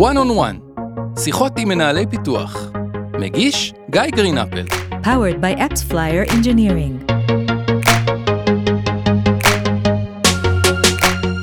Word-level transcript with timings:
One 0.00 0.16
on 0.16 0.30
One, 0.36 0.80
שיחות 1.20 1.52
עם 1.58 1.68
מנהלי 1.68 2.06
פיתוח. 2.10 2.70
מגיש 3.18 3.72
גיא 3.90 4.02
גרינפל. 4.14 4.64
powered 5.02 5.40
by 5.42 5.58
AppsFlyer 5.58 6.30
Engineering. 6.30 7.12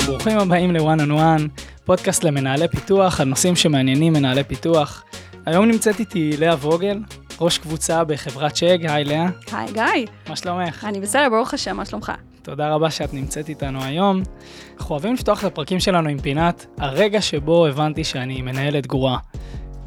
ברוכים 0.07 0.38
הבאים 0.38 0.71
ל-One 0.71 1.02
on 1.02 1.12
One, 1.12 1.62
פודקאסט 1.86 2.24
למנהלי 2.24 2.68
פיתוח, 2.68 3.21
על 3.21 3.28
נושאים 3.28 3.56
שמעניינים 3.56 4.14
מנהלי 4.14 4.43
פיתוח. 4.43 5.04
היום 5.46 5.66
נמצאת 5.66 6.00
איתי 6.00 6.38
לאה 6.38 6.55
ווגל, 6.55 7.00
ראש 7.42 7.58
קבוצה 7.58 8.04
בחברת 8.04 8.56
שג, 8.56 8.86
היי 8.86 9.04
לאה, 9.04 9.28
היי 9.52 9.72
גיא, 9.74 10.06
מה 10.30 10.36
שלומך? 10.36 10.86
אני 10.90 11.00
בסדר, 11.00 11.30
ברוך 11.30 11.54
השם, 11.54 11.78
מה 11.78 11.86
שלומך? 11.86 12.12
תודה 12.42 12.70
רבה 12.74 12.92
שאת 12.92 13.14
נמצאת 13.14 13.50
איתנו 13.50 13.84
היום. 13.84 14.21
אנחנו 14.78 14.96
אוהבים 14.96 15.14
לפתוח 15.14 15.39
את 15.39 15.44
הפרקים 15.44 15.80
שלנו 15.80 16.10
עם 16.10 16.20
פינת 16.20 16.66
הרגע 16.78 17.21
שבו 17.21 17.66
הבנתי 17.66 18.04
שאני 18.04 18.42
מנהלת 18.42 18.88
גרועה. 18.88 19.18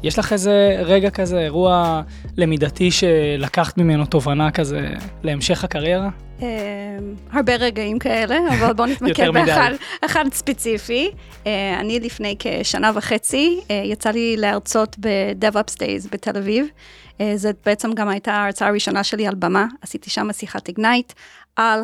יש 0.03 0.19
לך 0.19 0.33
איזה 0.33 0.81
רגע 0.85 1.09
כזה, 1.09 1.39
אירוע 1.39 2.01
למידתי 2.37 2.91
שלקחת 2.91 3.77
ממנו 3.77 4.05
תובנה 4.05 4.51
כזה 4.51 4.89
להמשך 5.23 5.63
הקריירה? 5.63 6.09
אה, 6.41 6.47
הרבה 7.31 7.55
רגעים 7.55 7.99
כאלה, 7.99 8.39
אבל 8.59 8.73
בואו 8.73 8.87
נתמקד. 8.91 9.29
באחד 9.33 9.71
אחד 10.05 10.25
ספציפי. 10.33 11.11
אה, 11.47 11.79
אני 11.79 11.99
לפני 11.99 12.35
כשנה 12.39 12.91
וחצי, 12.95 13.59
אה, 13.71 13.81
יצא 13.85 14.09
לי 14.09 14.37
להרצות 14.37 14.95
ב-DevUps 14.99 15.73
Days 15.73 16.07
בתל 16.11 16.37
אביב. 16.37 16.65
אה, 17.21 17.33
זאת 17.35 17.55
בעצם 17.65 17.93
גם 17.93 18.09
הייתה 18.09 18.33
ההרצאה 18.33 18.67
הראשונה 18.67 19.03
שלי 19.03 19.27
על 19.27 19.35
במה, 19.35 19.65
עשיתי 19.81 20.09
שם 20.09 20.33
שיחת 20.33 20.67
איגנייט 20.67 21.13
על 21.55 21.83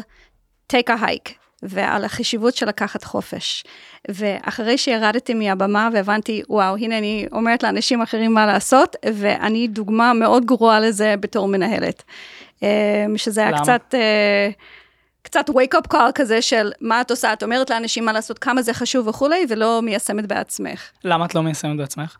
take 0.73 0.89
a 0.89 1.01
hike. 1.01 1.31
ועל 1.63 2.05
החשיבות 2.05 2.55
של 2.55 2.65
לקחת 2.65 3.03
חופש. 3.03 3.63
ואחרי 4.07 4.77
שירדתי 4.77 5.33
מהבמה 5.33 5.89
והבנתי, 5.93 6.41
וואו, 6.49 6.75
הנה 6.75 6.97
אני 6.97 7.27
אומרת 7.31 7.63
לאנשים 7.63 8.01
אחרים 8.01 8.33
מה 8.33 8.45
לעשות, 8.45 8.95
ואני 9.13 9.67
דוגמה 9.67 10.13
מאוד 10.13 10.45
גרועה 10.45 10.79
לזה 10.79 11.15
בתור 11.19 11.47
מנהלת. 11.47 12.03
אה, 12.63 13.05
שזה 13.15 13.41
היה 13.41 13.51
למה? 13.51 13.61
קצת... 13.61 13.93
אה, 13.93 14.49
קצת 15.21 15.49
wake 15.49 15.77
up 15.77 15.93
call 15.93 16.11
כזה 16.15 16.41
של 16.41 16.71
מה 16.81 17.01
את 17.01 17.11
עושה, 17.11 17.33
את 17.33 17.43
אומרת 17.43 17.69
לאנשים 17.69 18.05
מה 18.05 18.13
לעשות, 18.13 18.39
כמה 18.39 18.61
זה 18.61 18.73
חשוב 18.73 19.07
וכולי, 19.07 19.45
ולא 19.49 19.81
מיישמת 19.83 20.25
בעצמך. 20.25 20.89
למה 21.03 21.25
את 21.25 21.35
לא 21.35 21.43
מיישמת 21.43 21.77
בעצמך? 21.77 22.17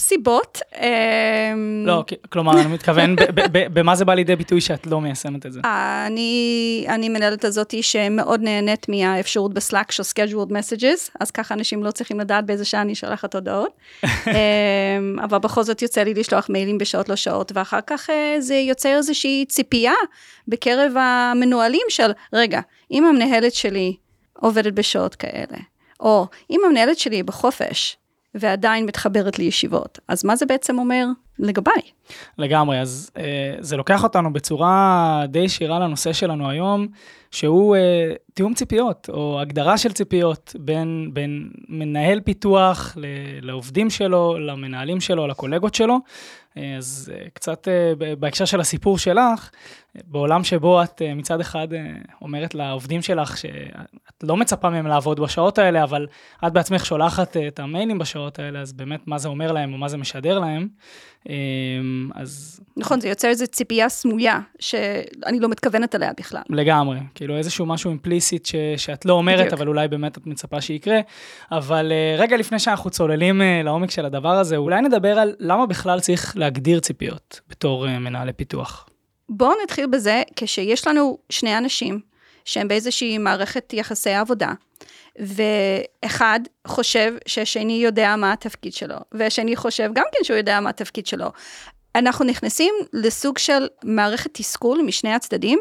סיבות. 0.00 0.60
אה, 0.76 1.52
לא, 1.86 2.04
כלומר, 2.28 2.60
אני 2.60 2.72
מתכוון, 2.72 3.16
במה 3.52 3.94
זה 3.94 4.04
בא 4.04 4.14
לידי 4.14 4.36
ביטוי 4.36 4.60
שאת 4.60 4.86
לא 4.86 5.00
מיישמת 5.00 5.46
את 5.46 5.52
זה? 5.52 5.60
אני, 6.06 6.84
אני 6.88 7.08
מנהלת 7.08 7.44
הזאתי 7.44 7.82
שמאוד 7.82 8.40
נהנית 8.42 8.88
מהאפשרות 8.88 9.54
בסלאק 9.54 9.92
של 9.92 10.02
scheduled 10.02 10.50
messages, 10.50 11.10
אז 11.20 11.30
ככה 11.30 11.54
אנשים 11.54 11.84
לא 11.84 11.90
צריכים 11.90 12.20
לדעת 12.20 12.46
באיזה 12.46 12.64
שעה 12.64 12.80
אני 12.80 12.94
שולחת 12.94 13.34
הודעות. 13.34 13.72
אמ, 14.04 15.16
אבל 15.24 15.38
בכל 15.38 15.62
זאת 15.62 15.82
יוצא 15.82 16.02
לי 16.02 16.14
לשלוח 16.14 16.48
מיילים 16.50 16.78
בשעות 16.78 17.08
לא 17.08 17.16
שעות, 17.16 17.52
ואחר 17.54 17.80
כך 17.86 18.10
אה, 18.10 18.36
זה 18.38 18.54
יוצר 18.54 18.96
איזושהי 18.96 19.44
ציפייה 19.48 19.94
בקרב 20.48 20.92
המנוהלים 20.96 21.86
של, 21.88 22.10
רגע, 22.32 22.60
אם 22.90 23.04
המנהלת 23.04 23.54
שלי 23.54 23.96
עובדת 24.40 24.72
בשעות 24.72 25.14
כאלה, 25.14 25.58
או 26.00 26.26
אם 26.50 26.60
המנהלת 26.66 26.98
שלי 26.98 27.22
בחופש, 27.22 27.96
ועדיין 28.34 28.86
מתחברת 28.86 29.38
לישיבות, 29.38 29.98
אז 30.08 30.24
מה 30.24 30.36
זה 30.36 30.46
בעצם 30.46 30.78
אומר 30.78 31.06
לגביי? 31.44 31.82
לגמרי, 32.38 32.80
אז 32.80 33.10
אה, 33.16 33.54
זה 33.60 33.76
לוקח 33.76 34.04
אותנו 34.04 34.32
בצורה 34.32 35.22
די 35.28 35.38
ישירה 35.38 35.78
לנושא 35.78 36.12
שלנו 36.12 36.50
היום, 36.50 36.86
שהוא 37.30 37.76
אה, 37.76 38.12
תיאום 38.34 38.54
ציפיות, 38.54 39.10
או 39.12 39.40
הגדרה 39.40 39.78
של 39.78 39.92
ציפיות 39.92 40.56
בין, 40.58 41.10
בין 41.12 41.50
מנהל 41.68 42.20
פיתוח 42.20 42.96
ל- 42.96 43.06
לעובדים 43.46 43.90
שלו, 43.90 44.38
למנהלים 44.38 45.00
שלו, 45.00 45.26
לקולגות 45.26 45.74
שלו. 45.74 45.98
אה, 46.56 46.76
אז 46.76 47.12
אה, 47.14 47.30
קצת 47.32 47.68
אה, 47.68 47.92
בהקשר 48.18 48.44
של 48.44 48.60
הסיפור 48.60 48.98
שלך, 48.98 49.50
בעולם 50.04 50.44
שבו 50.44 50.82
את 50.82 51.02
אה, 51.02 51.14
מצד 51.14 51.40
אחד 51.40 51.72
אה, 51.72 51.86
אומרת 52.22 52.54
לעובדים 52.54 53.02
שלך 53.02 53.36
שאת 53.36 54.22
לא 54.22 54.36
מצפה 54.36 54.70
מהם 54.70 54.86
לעבוד 54.86 55.20
בשעות 55.20 55.58
האלה, 55.58 55.82
אבל 55.82 56.06
את 56.46 56.52
בעצמך 56.52 56.86
שולחת 56.86 57.36
אה, 57.36 57.48
את 57.48 57.60
המיילים 57.60 57.98
בשעות 57.98 58.38
האלה, 58.38 58.60
אז 58.60 58.72
באמת 58.72 59.00
מה 59.06 59.18
זה 59.18 59.28
אומר 59.28 59.52
להם 59.52 59.72
או 59.72 59.78
מה 59.78 59.88
זה 59.88 59.96
משדר 59.96 60.38
להם. 60.38 60.68
אה, 61.28 61.33
אז 62.14 62.60
נכון, 62.76 63.00
זה 63.00 63.08
יוצר 63.08 63.28
איזו 63.28 63.46
ציפייה 63.46 63.88
סמויה, 63.88 64.40
שאני 64.58 65.40
לא 65.40 65.48
מתכוונת 65.48 65.94
אליה 65.94 66.10
בכלל. 66.18 66.42
לגמרי, 66.50 66.98
כאילו 67.14 67.36
איזשהו 67.36 67.66
משהו 67.66 67.90
אימפליסיט 67.90 68.46
ש, 68.46 68.54
שאת 68.76 69.04
לא 69.04 69.12
אומרת, 69.12 69.38
בדיוק. 69.38 69.52
אבל 69.52 69.68
אולי 69.68 69.88
באמת 69.88 70.18
את 70.18 70.26
מצפה 70.26 70.60
שיקרה. 70.60 71.00
אבל 71.52 71.92
uh, 71.92 72.20
רגע 72.20 72.36
לפני 72.36 72.58
שאנחנו 72.58 72.90
צוללים 72.90 73.40
uh, 73.40 73.44
לעומק 73.64 73.90
של 73.90 74.04
הדבר 74.04 74.32
הזה, 74.32 74.56
אולי 74.56 74.82
נדבר 74.82 75.18
על 75.18 75.34
למה 75.38 75.66
בכלל 75.66 76.00
צריך 76.00 76.36
להגדיר 76.36 76.80
ציפיות 76.80 77.40
בתור 77.48 77.86
uh, 77.86 77.88
מנהלי 77.88 78.32
פיתוח. 78.32 78.88
בואו 79.28 79.52
נתחיל 79.64 79.86
בזה, 79.86 80.22
כשיש 80.36 80.86
לנו 80.86 81.18
שני 81.30 81.58
אנשים 81.58 82.00
שהם 82.44 82.68
באיזושהי 82.68 83.18
מערכת 83.18 83.72
יחסי 83.72 84.10
עבודה, 84.10 84.52
ואחד 85.18 86.40
חושב 86.66 87.14
שהשני 87.26 87.72
יודע 87.72 88.16
מה 88.16 88.32
התפקיד 88.32 88.72
שלו, 88.72 88.96
והשני 89.12 89.56
חושב 89.56 89.90
גם 89.94 90.04
כן 90.12 90.24
שהוא 90.24 90.36
יודע 90.36 90.60
מה 90.60 90.70
התפקיד 90.70 91.06
שלו. 91.06 91.26
אנחנו 91.94 92.24
נכנסים 92.24 92.74
לסוג 92.92 93.38
של 93.38 93.68
מערכת 93.84 94.30
תסכול 94.34 94.82
משני 94.82 95.12
הצדדים, 95.12 95.58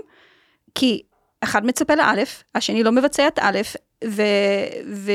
כי 0.75 1.01
אחד 1.41 1.65
מצפה 1.65 1.95
לאלף, 1.95 2.43
השני 2.55 2.83
לא 2.83 2.91
מבצע 2.91 3.27
את 3.27 3.39
א', 3.41 3.61
ו... 4.05 4.21
ו... 4.93 5.11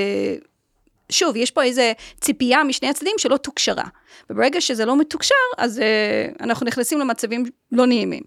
שוב, 1.12 1.36
יש 1.36 1.50
פה 1.50 1.62
איזה 1.62 1.92
ציפייה 2.20 2.64
משני 2.64 2.88
הצדדים 2.88 3.14
שלא 3.18 3.36
תוקשרה. 3.36 3.84
וברגע 4.30 4.60
שזה 4.60 4.84
לא 4.84 4.96
מתוקשר, 4.96 5.34
אז 5.58 5.78
uh, 5.78 6.42
אנחנו 6.42 6.66
נכנסים 6.66 6.98
למצבים 6.98 7.44
לא 7.72 7.86
נעימים. 7.86 8.22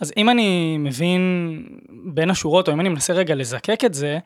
אז 0.00 0.12
אם 0.16 0.30
אני 0.30 0.78
מבין 0.78 1.22
בין 2.04 2.30
השורות, 2.30 2.68
או 2.68 2.72
אם 2.72 2.80
אני 2.80 2.88
מנסה 2.88 3.12
רגע 3.12 3.34
לזקק 3.34 3.84
את 3.84 3.94
זה, 3.94 4.18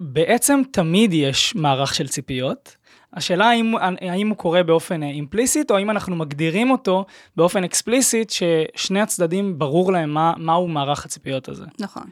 בעצם 0.00 0.62
תמיד 0.72 1.12
יש 1.12 1.54
מערך 1.54 1.94
של 1.94 2.08
ציפיות. 2.08 2.76
השאלה 3.14 3.48
האם, 3.48 3.74
האם 4.00 4.28
הוא 4.28 4.36
קורה 4.36 4.62
באופן 4.62 5.02
אימפליסיט, 5.02 5.70
או 5.70 5.76
האם 5.76 5.90
אנחנו 5.90 6.16
מגדירים 6.16 6.70
אותו 6.70 7.04
באופן 7.36 7.64
אקספליסיט, 7.64 8.30
ששני 8.30 9.00
הצדדים 9.00 9.58
ברור 9.58 9.92
להם 9.92 10.10
מה, 10.10 10.32
מהו 10.36 10.68
מערך 10.68 11.04
הציפיות 11.04 11.48
הזה. 11.48 11.64
נכון. 11.80 12.02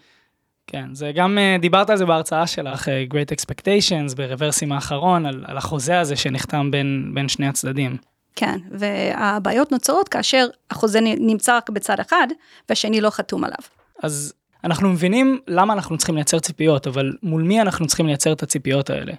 כן, 0.67 0.95
זה 0.95 1.13
גם, 1.15 1.39
אה, 1.39 1.57
דיברת 1.61 1.91
על 1.91 1.97
זה 1.97 2.07
בהרצאה 2.07 2.47
שלך, 2.47 2.89
אה, 2.89 3.05
Great 3.11 3.35
Expectations, 3.35 4.17
ברוורסים 4.17 4.73
האחרון, 4.73 5.27
על, 5.27 5.45
על 5.47 5.57
החוזה 5.57 6.01
הזה 6.01 6.17
שנחתם 6.17 6.71
בין, 6.71 7.11
בין 7.15 7.29
שני 7.29 7.49
הצדדים. 7.49 7.97
כן, 8.39 8.59
והבעיות 8.71 9.73
נוצרות 9.73 10.09
כאשר 10.09 10.47
החוזה 10.71 11.01
נמצא 11.01 11.57
רק 11.57 11.71
בצד 11.71 12.01
אחד, 12.01 12.27
והשני 12.69 13.01
לא 13.01 13.11
חתום 13.11 13.45
עליו. 13.45 13.59
אז 14.03 14.33
אנחנו 14.65 14.89
מבינים 14.89 15.41
למה 15.49 15.73
אנחנו 15.73 15.99
צריכים 15.99 16.15
לייצר 16.15 16.39
ציפיות, 16.39 16.87
אבל 16.87 17.13
מול 17.23 17.43
מי 17.43 17.61
אנחנו 17.61 17.87
צריכים 17.87 18.07
לייצר 18.07 18.33
את 18.33 18.43
הציפיות 18.43 18.91
האלה? 18.91 19.13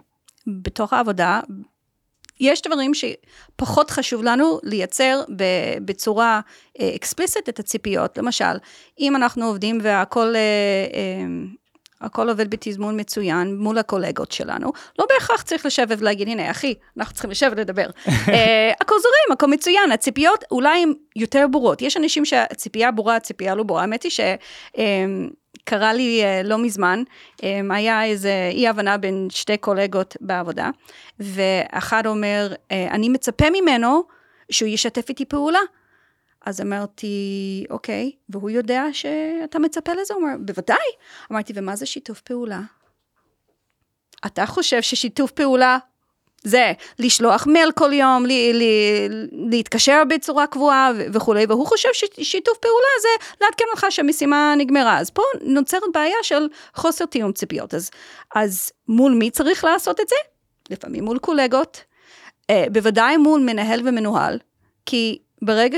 בתוך 0.47 0.93
העבודה, 0.93 1.39
יש 2.39 2.61
דברים 2.61 2.91
שפחות 2.93 3.89
חשוב 3.89 4.23
לנו 4.23 4.59
לייצר 4.63 5.21
בצורה 5.85 6.41
אקספליסט 6.95 7.49
את 7.49 7.59
הציפיות. 7.59 8.17
למשל, 8.17 8.57
אם 8.99 9.15
אנחנו 9.15 9.45
עובדים 9.45 9.79
והכל... 9.81 10.33
הכל 12.01 12.29
עובד 12.29 12.49
בתזמון 12.49 12.99
מצוין 12.99 13.57
מול 13.57 13.77
הקולגות 13.77 14.31
שלנו, 14.31 14.71
לא 14.99 15.05
בהכרח 15.09 15.41
צריך 15.41 15.65
לשבת 15.65 15.97
ולהגיד, 15.99 16.27
הנה, 16.27 16.51
אחי, 16.51 16.73
אנחנו 16.97 17.13
צריכים 17.13 17.31
לשבת 17.31 17.57
לדבר. 17.57 17.89
אה, 18.07 18.71
הכל 18.81 18.95
זורם, 18.99 19.31
הכל 19.33 19.47
מצוין, 19.47 19.91
הציפיות 19.91 20.43
אולי 20.51 20.83
הן 20.83 20.93
יותר 21.15 21.45
ברורות. 21.51 21.81
יש 21.81 21.97
אנשים 21.97 22.25
שהציפייה 22.25 22.91
ברורה, 22.91 23.15
הציפייה 23.15 23.55
לא 23.55 23.63
ברורה. 23.63 23.81
האמת 23.81 24.03
היא 24.03 24.11
שקרה 24.11 25.93
לי 25.93 26.23
אה, 26.23 26.41
לא 26.43 26.57
מזמן, 26.57 27.03
אה, 27.43 27.61
היה 27.69 28.05
איזה 28.05 28.49
אי 28.51 28.67
הבנה 28.67 28.97
בין 28.97 29.27
שתי 29.31 29.57
קולגות 29.57 30.17
בעבודה, 30.21 30.69
ואחד 31.19 32.05
אומר, 32.05 32.53
אה, 32.71 32.87
אני 32.91 33.09
מצפה 33.09 33.45
ממנו 33.49 34.03
שהוא 34.51 34.69
ישתף 34.69 35.09
איתי 35.09 35.25
פעולה. 35.25 35.59
אז 36.45 36.61
אמרתי, 36.61 37.65
אוקיי, 37.69 38.11
והוא 38.29 38.49
יודע 38.49 38.83
שאתה 38.91 39.59
מצפה 39.59 39.93
לזה? 39.93 40.13
הוא 40.13 40.23
אומר, 40.23 40.35
בוודאי. 40.39 40.77
אמרתי, 41.31 41.53
ומה 41.55 41.75
זה 41.75 41.85
שיתוף 41.85 42.21
פעולה? 42.21 42.61
אתה 44.25 44.45
חושב 44.45 44.81
ששיתוף 44.81 45.31
פעולה 45.31 45.77
זה 46.43 46.73
לשלוח 46.99 47.47
מייל 47.47 47.71
כל 47.71 47.93
יום, 47.93 48.25
ל- 48.25 48.51
ל- 48.53 49.27
להתקשר 49.49 50.03
בצורה 50.09 50.47
קבועה 50.47 50.91
ו- 50.97 51.05
וכולי, 51.13 51.45
והוא 51.49 51.67
חושב 51.67 51.89
ששיתוף 51.93 52.57
פעולה 52.57 52.87
זה 53.01 53.25
לעדכן 53.41 53.65
אותך 53.71 53.85
שהמשימה 53.89 54.53
נגמרה. 54.57 54.99
אז 54.99 55.09
פה 55.09 55.21
נוצרת 55.41 55.83
בעיה 55.93 56.17
של 56.23 56.47
חוסר 56.75 57.05
תיאום 57.05 57.31
ציפיות. 57.31 57.73
אז, 57.73 57.91
אז 58.35 58.71
מול 58.87 59.13
מי 59.13 59.31
צריך 59.31 59.63
לעשות 59.63 59.99
את 59.99 60.07
זה? 60.09 60.15
לפעמים 60.69 61.03
מול 61.05 61.19
קולגות, 61.19 61.83
אה, 62.49 62.65
בוודאי 62.71 63.17
מול 63.17 63.41
מנהל 63.41 63.87
ומנוהל, 63.87 64.39
כי 64.85 65.19
ברגע 65.41 65.77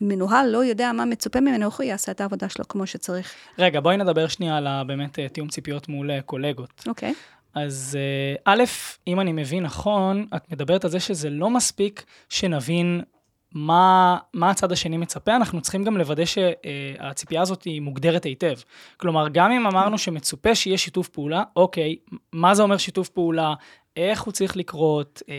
שהמנוהל 0.00 0.48
לא 0.50 0.64
יודע 0.64 0.92
מה 0.92 1.04
מצופה 1.04 1.40
ממנו, 1.40 1.70
הוא 1.76 1.84
יעשה 1.84 2.12
את 2.12 2.20
העבודה 2.20 2.48
שלו 2.48 2.68
כמו 2.68 2.86
שצריך. 2.86 3.34
רגע, 3.58 3.80
בואי 3.80 3.96
נדבר 3.96 4.28
שנייה 4.28 4.56
על 4.56 4.66
באמת 4.86 5.18
אה, 5.18 5.28
תיאום 5.28 5.48
ציפיות 5.48 5.88
מול 5.88 6.10
אה, 6.10 6.22
קולגות. 6.22 6.84
אוקיי. 6.86 7.14
אז 7.54 7.98
אה, 7.98 8.34
א', 8.54 8.64
אם 9.06 9.20
אני 9.20 9.32
מבין 9.32 9.62
נכון, 9.62 10.26
את 10.36 10.52
מדברת 10.52 10.84
על 10.84 10.90
זה 10.90 11.00
שזה 11.00 11.30
לא 11.30 11.50
מספיק 11.50 12.04
שנבין 12.28 13.02
מה, 13.52 14.18
מה 14.34 14.50
הצד 14.50 14.72
השני 14.72 14.96
מצפה, 14.96 15.36
אנחנו 15.36 15.60
צריכים 15.60 15.84
גם 15.84 15.96
לוודא 15.96 16.24
שהציפייה 16.24 17.42
הזאת 17.42 17.62
היא 17.62 17.80
מוגדרת 17.80 18.24
היטב. 18.24 18.54
כלומר, 18.96 19.28
גם 19.28 19.52
אם 19.52 19.66
אמרנו 19.66 19.98
שמצופה 19.98 20.54
שיהיה 20.54 20.78
שיתוף 20.78 21.08
פעולה, 21.08 21.42
אוקיי, 21.56 21.96
מה 22.32 22.54
זה 22.54 22.62
אומר 22.62 22.76
שיתוף 22.76 23.08
פעולה? 23.08 23.54
איך 23.96 24.22
הוא 24.22 24.32
צריך 24.32 24.56
לקרות? 24.56 25.22
אה, 25.28 25.34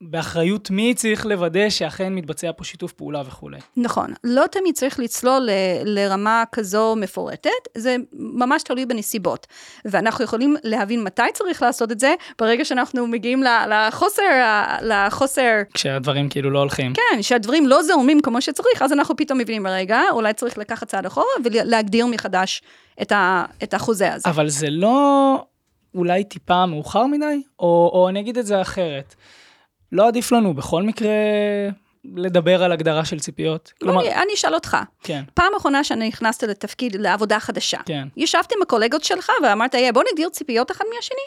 באחריות 0.00 0.70
מי 0.70 0.94
צריך 0.94 1.26
לוודא 1.26 1.70
שאכן 1.70 2.12
מתבצע 2.14 2.50
פה 2.56 2.64
שיתוף 2.64 2.92
פעולה 2.92 3.22
וכולי. 3.26 3.58
נכון, 3.76 4.12
לא 4.24 4.44
תמיד 4.50 4.74
צריך 4.74 4.98
לצלול 4.98 5.42
ל- 5.42 5.50
לרמה 5.84 6.44
כזו 6.52 6.96
מפורטת, 6.96 7.50
זה 7.74 7.96
ממש 8.12 8.62
תלוי 8.62 8.86
בנסיבות. 8.86 9.46
ואנחנו 9.84 10.24
יכולים 10.24 10.56
להבין 10.64 11.04
מתי 11.04 11.22
צריך 11.34 11.62
לעשות 11.62 11.92
את 11.92 12.00
זה, 12.00 12.14
ברגע 12.38 12.64
שאנחנו 12.64 13.06
מגיעים 13.06 13.42
לחוסר, 13.68 14.22
לחוסר, 14.82 15.52
כשהדברים 15.74 16.28
כאילו 16.28 16.50
לא 16.50 16.58
הולכים. 16.58 16.92
כן, 16.94 17.22
שהדברים 17.22 17.66
לא 17.66 17.82
זורמים 17.82 18.20
כמו 18.20 18.40
שצריך, 18.40 18.82
אז 18.82 18.92
אנחנו 18.92 19.16
פתאום 19.16 19.38
מבינים, 19.38 19.66
רגע, 19.66 20.00
אולי 20.10 20.32
צריך 20.32 20.58
לקחת 20.58 20.88
צעד 20.88 21.06
אחורה 21.06 21.26
ולהגדיר 21.44 22.06
מחדש 22.06 22.62
את, 23.02 23.12
ה- 23.12 23.44
את 23.62 23.74
החוזה 23.74 24.14
הזה. 24.14 24.30
אבל 24.30 24.48
זה 24.48 24.66
לא 24.70 25.44
אולי 25.94 26.24
טיפה 26.24 26.66
מאוחר 26.66 27.06
מדי? 27.06 27.42
או, 27.58 27.90
או 27.94 28.08
אני 28.08 28.20
אגיד 28.20 28.38
את 28.38 28.46
זה 28.46 28.60
אחרת. 28.60 29.14
לא 29.92 30.08
עדיף 30.08 30.32
לנו 30.32 30.54
בכל 30.54 30.82
מקרה 30.82 31.10
לדבר 32.04 32.62
על 32.62 32.72
הגדרה 32.72 33.04
של 33.04 33.20
ציפיות? 33.20 33.72
כלומר, 33.80 34.02
לא, 34.02 34.08
אני 34.08 34.34
אשאל 34.34 34.54
אותך. 34.54 34.76
כן. 35.02 35.22
פעם 35.34 35.52
אחרונה 35.56 35.84
שאני 35.84 36.08
נכנסת 36.08 36.42
לתפקיד, 36.42 36.96
לעבודה 36.96 37.40
חדשה. 37.40 37.78
כן. 37.86 38.08
ישבת 38.16 38.52
עם 38.56 38.62
הקולגות 38.62 39.04
שלך 39.04 39.30
ואמרת, 39.42 39.74
hey, 39.74 39.92
בוא 39.94 40.02
נגדיר 40.12 40.28
ציפיות 40.28 40.70
אחד 40.70 40.84
מהשני? 40.94 41.24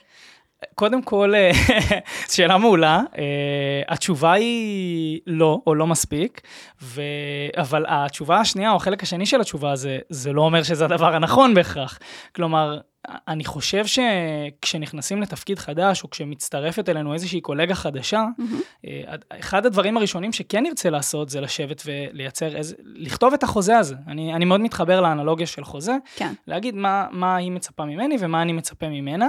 קודם 0.76 1.02
כל, 1.02 1.34
אה, 1.36 1.52
שאלה 2.34 2.58
מעולה. 2.58 3.02
Uh, 3.14 3.18
התשובה 3.88 4.34
היא 4.34 5.20
לא, 5.28 5.60
או 5.68 5.76
לא 5.76 5.88
מספיק, 5.88 6.42
ו... 6.82 7.02
אבל 7.58 7.86
התשובה 7.88 8.40
השנייה, 8.40 8.72
או 8.72 8.76
החלק 8.76 9.04
השני 9.04 9.26
של 9.26 9.42
התשובה, 9.42 9.76
זה, 9.76 10.00
זה 10.10 10.34
לא 10.34 10.42
אומר 10.42 10.64
שזה 10.64 10.86
הדבר 10.86 11.16
הנכון 11.16 11.54
בהכרח. 11.54 12.00
כלומר, 12.36 12.80
אני 13.28 13.46
חושב 13.46 13.84
שכשנכנסים 13.86 15.22
לתפקיד 15.22 15.60
חדש, 15.60 16.04
או 16.04 16.10
כשמצטרפת 16.10 16.90
אלינו 16.90 17.14
איזושהי 17.14 17.42
קולגה 17.42 17.76
חדשה, 17.76 18.26
mm-hmm. 18.40 18.86
אחד 19.40 19.66
הדברים 19.66 19.98
הראשונים 19.98 20.34
שכן 20.34 20.64
נרצה 20.64 20.90
לעשות 20.90 21.30
זה 21.30 21.42
לשבת 21.42 21.84
ולייצר, 21.86 22.56
איזה, 22.56 22.76
לכתוב 22.84 23.34
את 23.34 23.44
החוזה 23.44 23.78
הזה. 23.78 23.96
אני, 24.08 24.34
אני 24.34 24.46
מאוד 24.46 24.62
מתחבר 24.62 25.02
לאנלוגיה 25.02 25.48
של 25.48 25.64
חוזה, 25.64 25.96
כן. 26.16 26.34
להגיד 26.48 26.76
מה, 26.76 27.08
מה 27.12 27.36
היא 27.36 27.52
מצפה 27.52 27.86
ממני 27.86 28.18
ומה 28.20 28.42
אני 28.42 28.54
מצפה 28.54 28.90
ממנה, 28.90 29.28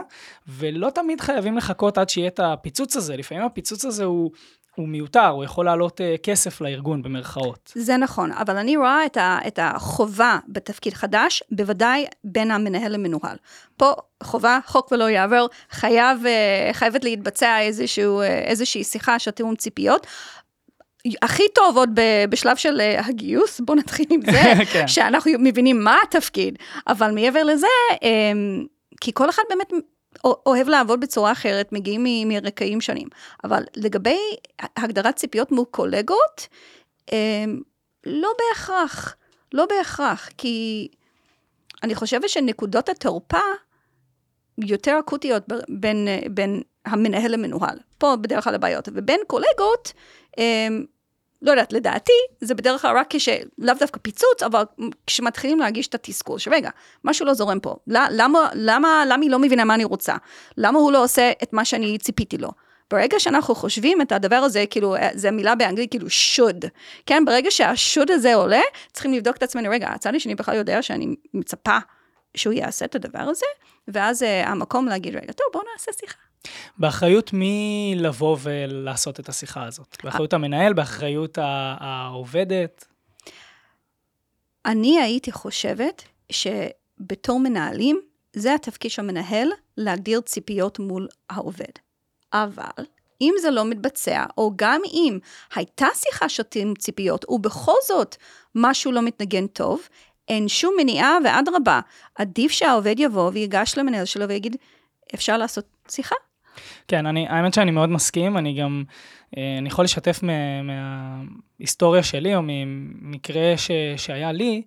ולא 0.48 0.90
תמיד 0.90 1.20
חייבים 1.20 1.56
לחכות 1.56 1.98
עד 1.98 2.08
שיהיה 2.08 2.28
את 2.28 2.40
הפיצוץ 2.40 2.96
הזה. 2.96 3.16
לפעמים 3.16 3.44
הפיצוץ 3.44 3.84
הזה 3.84 4.04
הוא... 4.04 4.30
הוא 4.76 4.88
מיותר, 4.88 5.26
הוא 5.26 5.44
יכול 5.44 5.64
לעלות 5.64 6.00
uh, 6.00 6.18
כסף 6.22 6.60
לארגון 6.60 7.02
במרכאות. 7.02 7.72
זה 7.74 7.96
נכון, 7.96 8.32
אבל 8.32 8.56
אני 8.56 8.76
רואה 8.76 9.06
את, 9.06 9.16
ה, 9.16 9.38
את 9.46 9.58
החובה 9.62 10.38
בתפקיד 10.48 10.94
חדש, 10.94 11.42
בוודאי 11.50 12.06
בין 12.24 12.50
המנהל 12.50 12.92
למנוהל. 12.92 13.36
פה 13.76 13.92
חובה, 14.22 14.58
חוק 14.66 14.92
ולא 14.92 15.10
יעבור, 15.10 15.48
חייב, 15.70 16.18
uh, 16.22 16.72
חייבת 16.72 17.04
להתבצע 17.04 17.60
איזשהו, 17.60 18.22
uh, 18.22 18.24
איזושהי 18.24 18.84
שיחה 18.84 19.18
של 19.18 19.30
תיאום 19.30 19.56
ציפיות. 19.56 20.06
הכי 21.22 21.42
טוב 21.54 21.76
עוד 21.76 21.90
בשלב 22.28 22.56
של 22.56 22.80
הגיוס, 22.80 23.60
בואו 23.60 23.78
נתחיל 23.78 24.06
עם 24.10 24.20
זה, 24.20 24.52
כן. 24.72 24.88
שאנחנו 24.88 25.32
מבינים 25.38 25.84
מה 25.84 25.96
התפקיד, 26.02 26.58
אבל 26.86 27.10
מעבר 27.10 27.42
לזה, 27.42 27.66
כי 29.00 29.10
כל 29.14 29.30
אחד 29.30 29.42
באמת 29.48 29.72
אוהב 30.24 30.68
לעבוד 30.68 31.00
בצורה 31.00 31.32
אחרת, 31.32 31.72
מגיעים 31.72 32.28
מרקעים 32.28 32.80
שונים. 32.80 33.08
אבל 33.44 33.62
לגבי 33.76 34.18
הגדרת 34.76 35.16
ציפיות 35.16 35.52
מול 35.52 35.64
קולגות, 35.70 36.48
אמ, 37.12 37.60
לא 38.06 38.28
בהכרח, 38.38 39.16
לא 39.52 39.66
בהכרח, 39.66 40.28
כי 40.38 40.88
אני 41.82 41.94
חושבת 41.94 42.28
שנקודות 42.28 42.88
התורפה 42.88 43.38
יותר 44.58 44.98
אקוטיות 44.98 45.42
בין, 45.68 46.08
בין 46.30 46.62
המנהל 46.86 47.32
למנוהל. 47.32 47.78
פה 47.98 48.16
בדרך 48.20 48.44
כלל 48.44 48.54
הבעיות. 48.54 48.88
ובין 48.94 49.20
קולגות, 49.26 49.92
אמ, 50.38 50.84
לא 51.46 51.50
יודעת, 51.50 51.72
לדעתי, 51.72 52.12
זה 52.40 52.54
בדרך 52.54 52.82
כלל 52.82 52.96
רק 52.96 53.06
כש... 53.10 53.28
לאו 53.58 53.74
דווקא 53.80 54.00
פיצוץ, 54.02 54.42
אבל 54.42 54.62
כשמתחילים 55.06 55.58
להגיש 55.58 55.86
את 55.86 55.94
התסכול, 55.94 56.38
שרגע, 56.38 56.70
משהו 57.04 57.26
לא 57.26 57.34
זורם 57.34 57.60
פה. 57.60 57.76
למה, 57.86 58.38
למה, 58.54 59.04
למה 59.06 59.22
היא 59.22 59.30
לא 59.30 59.38
מבינה 59.38 59.64
מה 59.64 59.74
אני 59.74 59.84
רוצה? 59.84 60.16
למה 60.56 60.78
הוא 60.78 60.92
לא 60.92 61.04
עושה 61.04 61.32
את 61.42 61.52
מה 61.52 61.64
שאני 61.64 61.98
ציפיתי 61.98 62.38
לו? 62.38 62.50
ברגע 62.90 63.20
שאנחנו 63.20 63.54
חושבים 63.54 64.02
את 64.02 64.12
הדבר 64.12 64.36
הזה, 64.36 64.64
כאילו, 64.70 64.96
זו 65.14 65.28
מילה 65.32 65.54
באנגלית, 65.54 65.90
כאילו 65.90 66.06
should, 66.06 66.68
כן? 67.06 67.24
ברגע 67.24 67.50
שהשווד 67.50 68.10
הזה 68.10 68.34
עולה, 68.34 68.60
צריכים 68.92 69.12
לבדוק 69.12 69.36
את 69.36 69.42
עצמנו, 69.42 69.70
רגע, 69.70 69.88
הצד 69.88 70.14
השני 70.14 70.34
בכלל 70.34 70.56
יודע 70.56 70.82
שאני 70.82 71.16
מצפה 71.34 71.78
שהוא 72.34 72.52
יעשה 72.52 72.84
את 72.84 72.94
הדבר 72.94 73.18
הזה, 73.18 73.46
ואז 73.88 74.22
uh, 74.22 74.26
המקום 74.48 74.86
להגיד, 74.86 75.14
רגע, 75.14 75.32
טוב, 75.32 75.46
בואו 75.52 75.64
נעשה 75.72 75.92
שיחה. 76.00 76.18
באחריות 76.78 77.32
מי 77.32 77.94
לבוא 77.96 78.36
ולעשות 78.42 79.20
את 79.20 79.28
השיחה 79.28 79.64
הזאת? 79.64 79.96
באחריות 80.04 80.32
המנהל, 80.32 80.72
באחריות 80.72 81.38
העובדת? 81.80 82.86
אני 84.66 85.00
הייתי 85.00 85.32
חושבת 85.32 86.02
שבתור 86.32 87.40
מנהלים, 87.40 88.00
זה 88.32 88.54
התפקיד 88.54 88.90
של 88.90 89.02
המנהל 89.02 89.48
להגדיר 89.76 90.20
ציפיות 90.20 90.78
מול 90.78 91.08
העובד. 91.30 91.72
אבל 92.32 92.84
אם 93.20 93.34
זה 93.40 93.50
לא 93.50 93.64
מתבצע, 93.64 94.24
או 94.38 94.52
גם 94.56 94.80
אם 94.92 95.18
הייתה 95.54 95.86
שיחה 95.94 96.28
של 96.28 96.42
ציפיות, 96.78 97.24
ובכל 97.28 97.76
זאת 97.86 98.16
משהו 98.54 98.92
לא 98.92 99.02
מתנגן 99.02 99.46
טוב, 99.46 99.80
אין 100.28 100.48
שום 100.48 100.74
מניעה, 100.76 101.18
ואדרבה, 101.24 101.80
עדיף 102.14 102.52
שהעובד 102.52 102.94
יבוא 102.98 103.30
ויגש 103.34 103.78
למנהל 103.78 104.04
שלו 104.04 104.28
ויגיד, 104.28 104.56
אפשר 105.14 105.36
לעשות 105.36 105.64
שיחה? 105.88 106.16
כן, 106.88 107.06
אני, 107.06 107.26
האמת 107.28 107.54
שאני 107.54 107.70
מאוד 107.70 107.88
מסכים, 107.88 108.36
אני 108.38 108.54
גם, 108.54 108.84
אה, 109.36 109.58
אני 109.58 109.68
יכול 109.68 109.84
לשתף 109.84 110.20
מההיסטוריה 110.62 112.02
שלי, 112.02 112.34
או 112.34 112.40
ממקרה 112.44 113.56
ש, 113.56 113.70
שהיה 113.96 114.32
לי, 114.32 114.62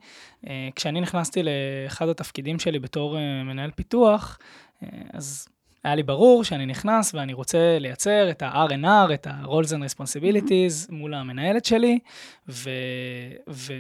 אה, 0.48 0.70
כשאני 0.76 1.02
נכנסתי 1.02 1.42
לאחד 1.44 2.10
התפקידים 2.10 2.60
שלי 2.60 2.80
בתור 2.80 3.18
אה, 3.18 3.44
מנהל 3.44 3.72
פיתוח, 3.76 4.40
אז 5.14 5.48
היה 5.84 5.96
לי 5.96 6.04
ברור 6.04 6.44
שאני 6.44 6.66
נכנס 6.66 7.14
ואני 7.14 7.34
רוצה 7.34 7.78
לייצר 7.80 8.30
את 8.30 8.42
ה-R&R, 8.42 9.14
את 9.14 9.28
ה-Roles 9.28 9.70
and 9.70 9.94
Responsibilities 9.94 10.88
mm-hmm. 10.88 10.94
מול 10.94 11.14
המנהלת 11.14 11.66
שלי, 11.66 12.00
ו... 12.50 12.70
ו... 13.50 13.74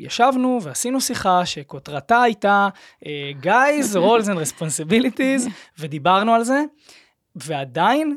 ישבנו 0.00 0.58
ועשינו 0.62 1.00
שיחה 1.00 1.46
שכותרתה 1.46 2.22
הייתה 2.22 2.68
Guys, 3.42 3.94
Roles 3.94 4.26
and 4.26 4.38
Responsibilities, 4.38 5.50
ודיברנו 5.78 6.34
על 6.34 6.44
זה. 6.44 6.62
ועדיין 7.46 8.16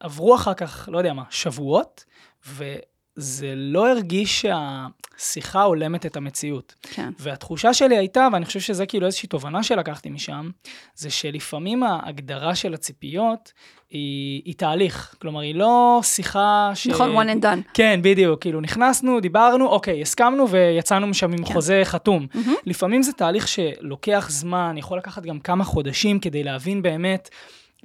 עברו 0.00 0.34
אחר 0.34 0.54
כך, 0.54 0.88
לא 0.92 0.98
יודע 0.98 1.12
מה, 1.12 1.22
שבועות, 1.30 2.04
וזה 2.46 3.54
לא 3.56 3.90
הרגיש 3.90 4.42
שהשיחה 4.42 5.62
הולמת 5.62 6.06
את 6.06 6.16
המציאות. 6.16 6.74
כן. 6.82 7.10
והתחושה 7.18 7.74
שלי 7.74 7.96
הייתה, 7.96 8.28
ואני 8.32 8.44
חושב 8.44 8.60
שזה 8.60 8.86
כאילו 8.86 9.06
איזושהי 9.06 9.28
תובנה 9.28 9.62
שלקחתי 9.62 10.10
משם, 10.10 10.50
זה 10.94 11.10
שלפעמים 11.10 11.82
ההגדרה 11.82 12.54
של 12.54 12.74
הציפיות 12.74 13.52
היא, 13.90 14.42
היא 14.44 14.54
תהליך. 14.54 15.14
כלומר, 15.20 15.40
היא 15.40 15.54
לא 15.54 16.00
שיחה 16.02 16.70
ש... 16.74 16.86
נכון, 16.86 17.16
one 17.16 17.36
and 17.36 17.42
done. 17.42 17.70
כן, 17.74 18.00
בדיוק. 18.02 18.40
כאילו, 18.40 18.60
נכנסנו, 18.60 19.20
דיברנו, 19.20 19.66
אוקיי, 19.66 20.02
הסכמנו 20.02 20.48
ויצאנו 20.48 21.06
משם 21.06 21.32
עם 21.32 21.44
כן. 21.44 21.52
חוזה 21.52 21.80
חתום. 21.84 22.26
Mm-hmm. 22.32 22.50
לפעמים 22.66 23.02
זה 23.02 23.12
תהליך 23.12 23.48
שלוקח 23.48 24.26
זמן, 24.30 24.74
יכול 24.78 24.98
לקחת 24.98 25.22
גם 25.22 25.40
כמה 25.40 25.64
חודשים 25.64 26.20
כדי 26.20 26.42
להבין 26.42 26.82
באמת. 26.82 27.28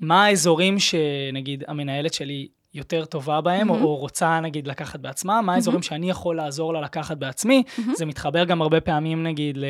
מה 0.01 0.25
האזורים 0.25 0.79
שנגיד 0.79 1.63
המנהלת 1.67 2.13
שלי 2.13 2.47
יותר 2.73 3.05
טובה 3.05 3.41
בהם, 3.41 3.69
mm-hmm. 3.69 3.73
או, 3.73 3.83
או 3.83 3.95
רוצה 3.95 4.39
נגיד 4.39 4.67
לקחת 4.67 4.99
בעצמה, 4.99 5.41
מה 5.41 5.53
האזורים 5.53 5.79
mm-hmm. 5.79 5.83
שאני 5.83 6.09
יכול 6.09 6.35
לעזור 6.35 6.73
לה 6.73 6.81
לקחת 6.81 7.17
בעצמי. 7.17 7.63
Mm-hmm. 7.67 7.81
זה 7.95 8.05
מתחבר 8.05 8.43
גם 8.43 8.61
הרבה 8.61 8.81
פעמים 8.81 9.23
נגיד 9.23 9.57
ל, 9.57 9.65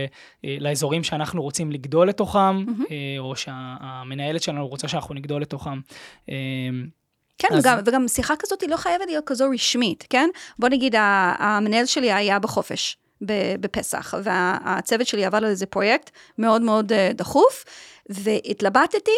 אה, 0.45 0.57
לאזורים 0.59 1.03
שאנחנו 1.03 1.41
רוצים 1.41 1.71
לגדול 1.71 2.09
לתוכם, 2.09 2.65
mm-hmm. 2.65 2.91
או 3.19 3.35
שהמנהלת 3.35 4.43
שלנו 4.43 4.67
רוצה 4.67 4.87
שאנחנו 4.87 5.15
נגדול 5.15 5.41
לתוכם. 5.41 5.79
אה, 6.29 6.35
כן, 7.37 7.47
אז... 7.51 7.65
וגם, 7.65 7.79
וגם 7.85 8.07
שיחה 8.07 8.35
כזאת 8.39 8.61
היא 8.61 8.69
לא 8.69 8.77
חייבת 8.77 9.05
להיות 9.07 9.23
כזו 9.25 9.49
רשמית, 9.53 10.07
כן? 10.09 10.29
בוא 10.59 10.69
נגיד, 10.69 10.95
המנהל 11.39 11.85
שלי 11.85 12.11
היה 12.11 12.39
בחופש. 12.39 12.97
בפסח, 13.59 14.13
והצוות 14.23 15.07
שלי 15.07 15.25
עבד 15.25 15.35
על 15.35 15.45
איזה 15.45 15.65
פרויקט 15.65 16.11
מאוד 16.37 16.61
מאוד 16.61 16.93
דחוף, 16.93 17.63
והתלבטתי 18.09 19.11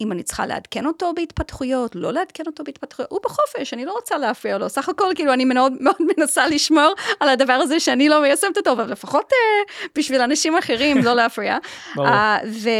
אם 0.00 0.12
אני 0.12 0.22
צריכה 0.22 0.46
לעדכן 0.46 0.86
אותו 0.86 1.12
בהתפתחויות, 1.16 1.94
לא 1.94 2.12
לעדכן 2.12 2.42
אותו 2.46 2.64
בהתפתחויות, 2.64 3.10
הוא 3.10 3.20
בחופש, 3.24 3.74
אני 3.74 3.84
לא 3.84 3.92
רוצה 3.92 4.18
להפריע 4.18 4.58
לו. 4.58 4.68
סך 4.68 4.88
הכל, 4.88 5.12
כאילו, 5.14 5.32
אני 5.32 5.44
מאוד 5.44 5.72
מאוד 5.80 5.96
מנסה 6.16 6.46
לשמור 6.46 6.94
על 7.20 7.28
הדבר 7.28 7.52
הזה 7.52 7.80
שאני 7.80 8.08
לא 8.08 8.22
מיישמת 8.22 8.56
אותו, 8.56 8.72
אבל 8.72 8.90
לפחות 8.92 9.32
uh, 9.32 9.88
בשביל 9.94 10.20
אנשים 10.20 10.56
אחרים 10.56 10.98
לא 10.98 11.14
להפריע. 11.14 11.58
ברור. 11.96 12.08
Uh, 12.08 12.10
ו... 12.46 12.70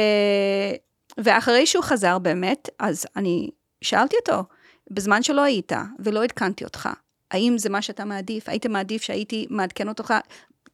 ואחרי 1.18 1.66
שהוא 1.66 1.84
חזר 1.84 2.18
באמת, 2.18 2.68
אז 2.78 3.06
אני 3.16 3.50
שאלתי 3.82 4.16
אותו, 4.16 4.42
בזמן 4.90 5.22
שלא 5.22 5.40
היית 5.40 5.72
ולא 5.98 6.24
עדכנתי 6.24 6.64
אותך, 6.64 6.88
האם 7.30 7.58
זה 7.58 7.70
מה 7.70 7.82
שאתה 7.82 8.04
מעדיף? 8.04 8.48
היית 8.48 8.66
מעדיף 8.66 9.02
שהייתי 9.02 9.46
מעדכן 9.50 9.88
אותך? 9.88 10.14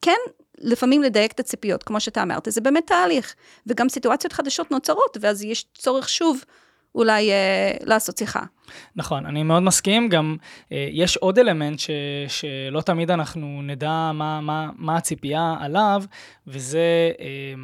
כן, 0.02 0.18
לפעמים 0.58 1.02
לדייק 1.02 1.32
את 1.32 1.40
הציפיות, 1.40 1.82
כמו 1.82 2.00
שאתה 2.00 2.22
אמרת, 2.22 2.48
זה 2.50 2.60
באמת 2.60 2.86
תהליך. 2.86 3.34
וגם 3.66 3.88
סיטואציות 3.88 4.32
חדשות 4.32 4.70
נוצרות, 4.70 5.16
ואז 5.20 5.42
יש 5.42 5.64
צורך 5.74 6.08
שוב 6.08 6.44
אולי 6.94 7.30
אה, 7.30 7.72
לעשות 7.84 8.18
שיחה. 8.18 8.42
נכון, 8.96 9.26
אני 9.26 9.42
מאוד 9.42 9.62
מסכים, 9.62 10.08
גם 10.08 10.36
אה, 10.72 10.88
יש 10.92 11.16
עוד 11.16 11.38
אלמנט 11.38 11.78
ש, 11.78 11.90
שלא 12.28 12.80
תמיד 12.80 13.10
אנחנו 13.10 13.60
נדע 13.62 14.10
מה, 14.14 14.40
מה, 14.40 14.70
מה 14.76 14.96
הציפייה 14.96 15.54
עליו, 15.60 16.02
וזה... 16.46 17.12
אה, 17.20 17.54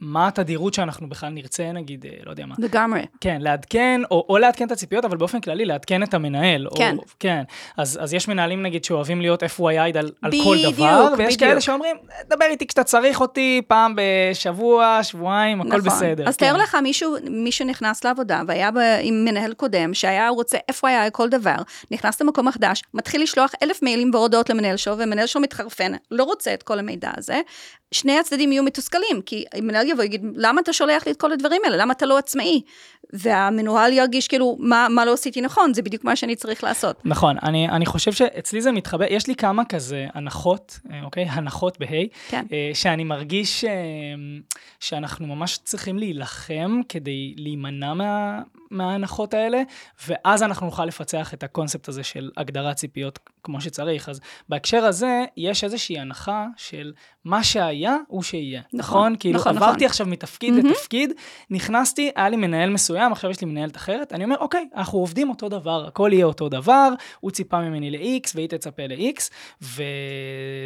מה 0.00 0.28
התדירות 0.28 0.74
שאנחנו 0.74 1.08
בכלל 1.08 1.28
נרצה, 1.28 1.72
נגיד, 1.72 2.06
אה, 2.06 2.10
לא 2.24 2.30
יודע 2.30 2.46
מה. 2.46 2.54
לגמרי. 2.58 3.06
כן, 3.20 3.38
לעדכן, 3.40 4.00
או, 4.10 4.26
או 4.28 4.38
לעדכן 4.38 4.66
את 4.66 4.72
הציפיות, 4.72 5.04
אבל 5.04 5.16
באופן 5.16 5.40
כללי, 5.40 5.64
לעדכן 5.64 6.02
את 6.02 6.14
המנהל. 6.14 6.66
כן. 6.76 6.96
או, 6.98 7.02
כן. 7.20 7.42
אז, 7.76 7.98
אז 8.02 8.14
יש 8.14 8.28
מנהלים, 8.28 8.62
נגיד, 8.62 8.84
שאוהבים 8.84 9.20
להיות 9.20 9.42
FYI 9.42 9.98
על, 9.98 10.10
על 10.22 10.32
כל 10.44 10.56
דבר, 10.72 11.14
ויש 11.18 11.34
בדיוק. 11.34 11.50
כאלה 11.50 11.60
שאומרים, 11.60 11.96
דבר 12.28 12.44
איתי 12.50 12.66
כשאתה 12.66 12.84
צריך 12.84 13.20
אותי, 13.20 13.62
פעם 13.68 13.94
בשבוע, 13.96 15.00
שבועיים, 15.02 15.60
הכל 15.60 15.68
נכון. 15.68 15.80
בסדר. 15.80 16.28
אז 16.28 16.36
כן. 16.36 16.46
תאר 16.46 16.56
לך 16.56 16.76
מישהו, 16.82 17.16
מישהו 17.30 17.66
נכנס 17.66 18.04
לעבודה 18.04 18.42
והיה 18.46 18.70
ב, 18.70 18.78
עם 19.02 19.24
מנהל 19.24 19.54
קודם, 19.54 19.94
שהיה 19.94 20.28
רוצה 20.28 20.58
FYI 20.70 21.10
כל 21.12 21.28
דבר, 21.28 21.56
נכנס 21.90 22.20
למקום 22.20 22.48
החדש, 22.48 22.82
מתחיל 22.94 23.22
לשלוח 23.22 23.52
אלף 23.62 23.82
מיילים 23.82 24.10
והודעות 24.14 24.50
למנהל 24.50 24.76
שלו, 24.76 24.98
ומנהל 24.98 25.26
שלו 25.26 25.42
מתחרפן, 25.42 25.92
לא 26.10 26.24
רוצה 26.24 26.54
את 26.54 26.62
כל 26.62 26.78
המידע 26.78 27.10
הזה. 27.16 27.40
שני 27.94 28.18
הצדדים 28.18 28.52
יהיו 28.52 28.62
מתוסכלים, 28.62 29.22
כי 29.26 29.44
המנהל 29.54 29.88
יבוא 29.88 30.02
ויגיד, 30.02 30.24
למה 30.34 30.60
אתה 30.60 30.72
שולח 30.72 31.06
לי 31.06 31.12
את 31.12 31.20
כל 31.20 31.32
הדברים 31.32 31.60
האלה? 31.64 31.76
למה 31.76 31.92
אתה 31.92 32.06
לא 32.06 32.18
עצמאי? 32.18 32.62
והמנוהל 33.12 33.92
ירגיש 33.92 34.28
כאילו, 34.28 34.56
מה, 34.60 34.86
מה 34.90 35.04
לא 35.04 35.12
עשיתי 35.12 35.40
נכון? 35.40 35.74
זה 35.74 35.82
בדיוק 35.82 36.04
מה 36.04 36.16
שאני 36.16 36.36
צריך 36.36 36.64
לעשות. 36.64 37.00
נכון, 37.04 37.36
אני, 37.42 37.68
אני 37.68 37.86
חושב 37.86 38.12
שאצלי 38.12 38.62
זה 38.62 38.72
מתחבא, 38.72 39.04
יש 39.10 39.26
לי 39.26 39.34
כמה 39.34 39.64
כזה 39.64 40.06
הנחות, 40.14 40.78
אוקיי? 41.04 41.24
הנחות 41.24 41.78
בה', 41.78 41.86
כן. 42.28 42.44
אה, 42.52 42.70
שאני 42.74 43.04
מרגיש 43.04 43.64
אה, 43.64 43.70
שאנחנו 44.80 45.26
ממש 45.26 45.58
צריכים 45.64 45.98
להילחם 45.98 46.80
כדי 46.88 47.34
להימנע 47.36 47.94
מה, 47.94 48.40
מההנחות 48.70 49.34
האלה, 49.34 49.62
ואז 50.08 50.42
אנחנו 50.42 50.66
נוכל 50.66 50.84
לפצח 50.84 51.34
את 51.34 51.42
הקונספט 51.42 51.88
הזה 51.88 52.02
של 52.02 52.30
הגדרת 52.36 52.76
ציפיות 52.76 53.18
כמו 53.42 53.60
שצריך. 53.60 54.08
אז 54.08 54.20
בהקשר 54.48 54.84
הזה, 54.84 55.24
יש 55.36 55.64
איזושהי 55.64 55.98
הנחה 55.98 56.46
של 56.56 56.92
מה 57.24 57.44
שהיה 57.44 57.96
הוא 58.08 58.22
שיהיה. 58.22 58.62
נכון, 58.72 59.00
נכון? 59.00 59.16
כאילו, 59.20 59.38
נכון, 59.40 59.56
עברתי 59.56 59.76
נכון. 59.76 59.86
עכשיו 59.86 60.06
מתפקיד 60.06 60.54
מהמם. 60.54 60.70
לתפקיד, 60.70 61.12
נכנסתי, 61.50 62.10
היה 62.16 62.28
לי 62.28 62.36
מנהל 62.36 62.70
מסוים, 62.70 63.12
עכשיו 63.12 63.30
יש 63.30 63.40
לי 63.40 63.46
מנהלת 63.46 63.76
אחרת, 63.76 64.12
אני 64.12 64.24
אומר, 64.24 64.36
אוקיי, 64.36 64.68
אנחנו 64.74 64.98
עובדים 64.98 65.28
אותו 65.28 65.48
דבר, 65.48 65.86
הכל 65.86 66.10
יהיה 66.12 66.24
אותו 66.24 66.48
דבר, 66.48 66.88
הוא 67.20 67.30
ציפה 67.30 67.60
ממני 67.60 67.90
ל-X 67.90 68.30
והיא 68.34 68.48
תצפה 68.48 68.82
ל-X, 68.88 69.30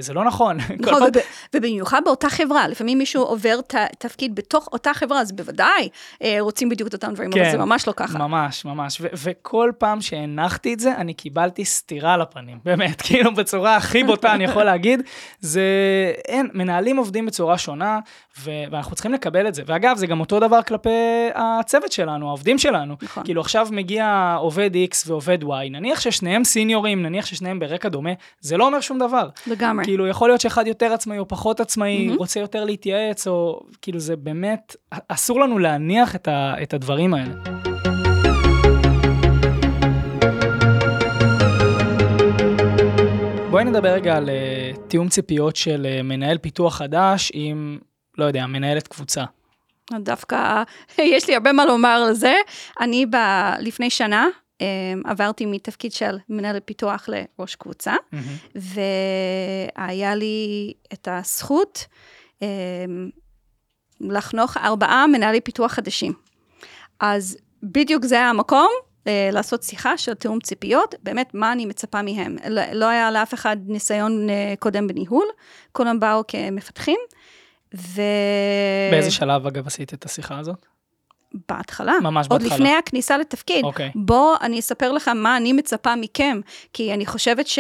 וזה 0.05 0.13
לא 0.13 0.25
נכון. 0.25 0.57
נכון, 0.79 1.03
וב, 1.03 1.23
ובמיוחד 1.55 2.01
באותה 2.05 2.31
חברה, 2.31 2.69
לפעמים 2.69 2.99
מישהו 2.99 3.23
עובר 3.23 3.61
ת, 3.61 3.75
תפקיד 3.99 4.35
בתוך 4.35 4.69
אותה 4.73 4.95
חברה, 4.95 5.21
אז 5.21 5.33
בוודאי 5.33 5.89
אה, 6.23 6.37
רוצים 6.41 6.69
בדיוק 6.69 6.89
את 6.89 6.93
אותם 6.93 7.15
דברים, 7.15 7.31
אבל 7.33 7.45
כן, 7.45 7.51
זה 7.51 7.59
ממש 7.59 7.89
לא 7.89 7.93
ככה. 7.97 8.19
ממש, 8.19 8.65
ממש. 8.65 9.01
ו- 9.01 9.07
וכל 9.23 9.71
פעם 9.79 10.01
שהנחתי 10.01 10.75
את 10.75 10.81
זה, 10.81 10.95
אני 10.97 11.15
קיבלתי 11.15 11.65
סטירה 11.65 12.17
לפנים, 12.17 12.59
באמת, 12.65 13.03
כאילו 13.03 13.35
בצורה 13.35 13.77
הכי 13.77 14.05
בוטה, 14.05 14.35
אני 14.35 14.45
יכול 14.45 14.65
להגיד, 14.65 15.03
זה, 15.41 15.63
אין, 16.29 16.49
מנהלים 16.55 16.97
עובדים 16.97 17.27
בצורה 17.27 17.59
שונה, 17.59 17.99
ו- 18.39 18.51
ואנחנו 18.71 18.95
צריכים 18.95 19.13
לקבל 19.13 19.49
את 19.49 19.55
זה. 19.55 19.63
ואגב, 19.67 19.97
זה 19.97 20.07
גם 20.07 20.21
אותו 20.21 20.41
דבר 20.41 20.63
כלפי 20.63 20.91
הצוות 21.35 21.93
שלנו, 21.93 22.29
העובדים 22.29 22.59
שלנו. 22.59 22.97
נכון. 23.03 23.25
כאילו 23.25 23.41
עכשיו 23.41 23.69
מגיע 23.71 24.37
עובד 24.39 24.71
X 24.75 24.97
ועובד 25.07 25.43
Y, 25.43 25.71
נניח 25.71 26.01
ששניהם 26.01 26.45
סיניורים, 26.45 27.03
נניח 27.03 27.27
ששניהם 27.27 27.59
ברקע 27.59 27.89
דומה, 27.89 28.11
זה 28.41 28.57
לא 28.57 28.67
אומר 28.67 28.81
שום 28.81 28.99
דבר. 28.99 29.29
לגמרי. 29.47 29.85
כאילו, 29.95 30.07
יכול 30.07 30.29
להיות 30.29 30.41
שאחד 30.41 30.67
יותר 30.67 30.93
עצמאי 30.93 31.19
או 31.19 31.29
פחות 31.29 31.61
עצמאי, 31.61 32.07
מהמם. 32.07 32.19
רוצה 32.19 32.41
יותר 32.41 32.65
להתייעץ, 32.65 33.27
או 33.27 33.61
כאילו, 33.83 33.99
זה 34.01 34.17
באמת, 34.17 34.77
אסור 35.09 35.41
לנו 35.41 35.59
להניח 35.59 36.15
את, 36.15 36.29
ה, 36.29 36.55
את 36.63 36.75
הדברים 36.75 37.15
האלה. 37.15 37.35
בואי 43.51 43.65
נדבר 43.65 43.89
רגע 43.89 44.17
על 44.17 44.31
אה, 44.31 44.71
תיאום 44.89 45.09
ציפיות 45.09 45.57
של 45.57 45.87
אה, 45.87 46.03
מנהל 46.03 46.39
פיתוח 46.39 46.77
חדש 46.77 47.31
עם, 47.35 47.79
לא 48.19 48.25
יודע, 48.25 48.47
מנהלת 48.47 48.89
קבוצה. 48.89 49.25
דווקא 49.93 50.63
יש 51.15 51.29
לי 51.29 51.35
הרבה 51.35 51.53
מה 51.53 51.65
לומר 51.65 52.05
על 52.09 52.15
זה. 52.15 52.35
אני 52.81 53.07
ב, 53.07 53.17
לפני 53.61 53.91
שנה 53.91 54.23
אה, 54.23 54.44
עברתי 55.05 55.47
מתפקיד 55.47 55.93
של 55.93 56.19
מנהלת 56.29 56.63
פיתוח 56.65 57.09
לראש 57.09 57.55
קבוצה, 57.55 57.95
והיה 58.55 60.15
לי 60.15 60.73
את 60.93 61.09
הזכות 61.11 61.87
אה, 62.43 62.49
לחנוך 64.01 64.57
ארבעה 64.57 65.07
מנהלי 65.07 65.41
פיתוח 65.41 65.73
חדשים. 65.73 66.13
אז 67.01 67.37
בדיוק 67.63 68.05
זה 68.05 68.21
המקום. 68.21 68.69
אה, 69.07 69.29
לעשות 69.33 69.63
שיחה 69.63 69.99
של 69.99 70.15
תיאום 70.15 70.41
ציפיות, 70.41 70.95
באמת 71.03 71.35
מה 71.35 71.53
אני 71.53 71.67
מצפה 71.67 72.03
מהם. 72.03 72.37
לא, 72.49 72.63
לא 72.73 72.89
היה 72.89 73.11
לאף 73.11 73.35
אחד 73.35 73.57
ניסיון 73.67 74.31
אה, 74.31 74.55
קודם 74.59 74.87
בניהול, 74.87 75.27
כולם 75.73 76.01
באו 76.01 76.23
כמפתחים, 76.29 76.99
ו... 77.75 78.03
באיזה 78.91 79.11
שלב, 79.11 79.47
אגב, 79.47 79.67
עשית 79.67 79.95
את 79.95 80.05
השיחה 80.05 80.39
הזאת? 80.39 80.67
בהתחלה. 81.49 81.93
ממש 82.03 82.27
עוד 82.31 82.43
בהתחלה. 82.43 82.59
לפני 82.59 82.77
הכניסה 82.77 83.19
לתפקיד. 83.19 83.65
אוקיי. 83.65 83.91
בוא 83.95 84.37
אני 84.41 84.59
אספר 84.59 84.93
לך 84.93 85.09
מה 85.09 85.37
אני 85.37 85.53
מצפה 85.53 85.97
מכם, 85.97 86.41
כי 86.73 86.95
אני 86.95 87.07
חושבת 87.07 87.47
ש... 87.47 87.59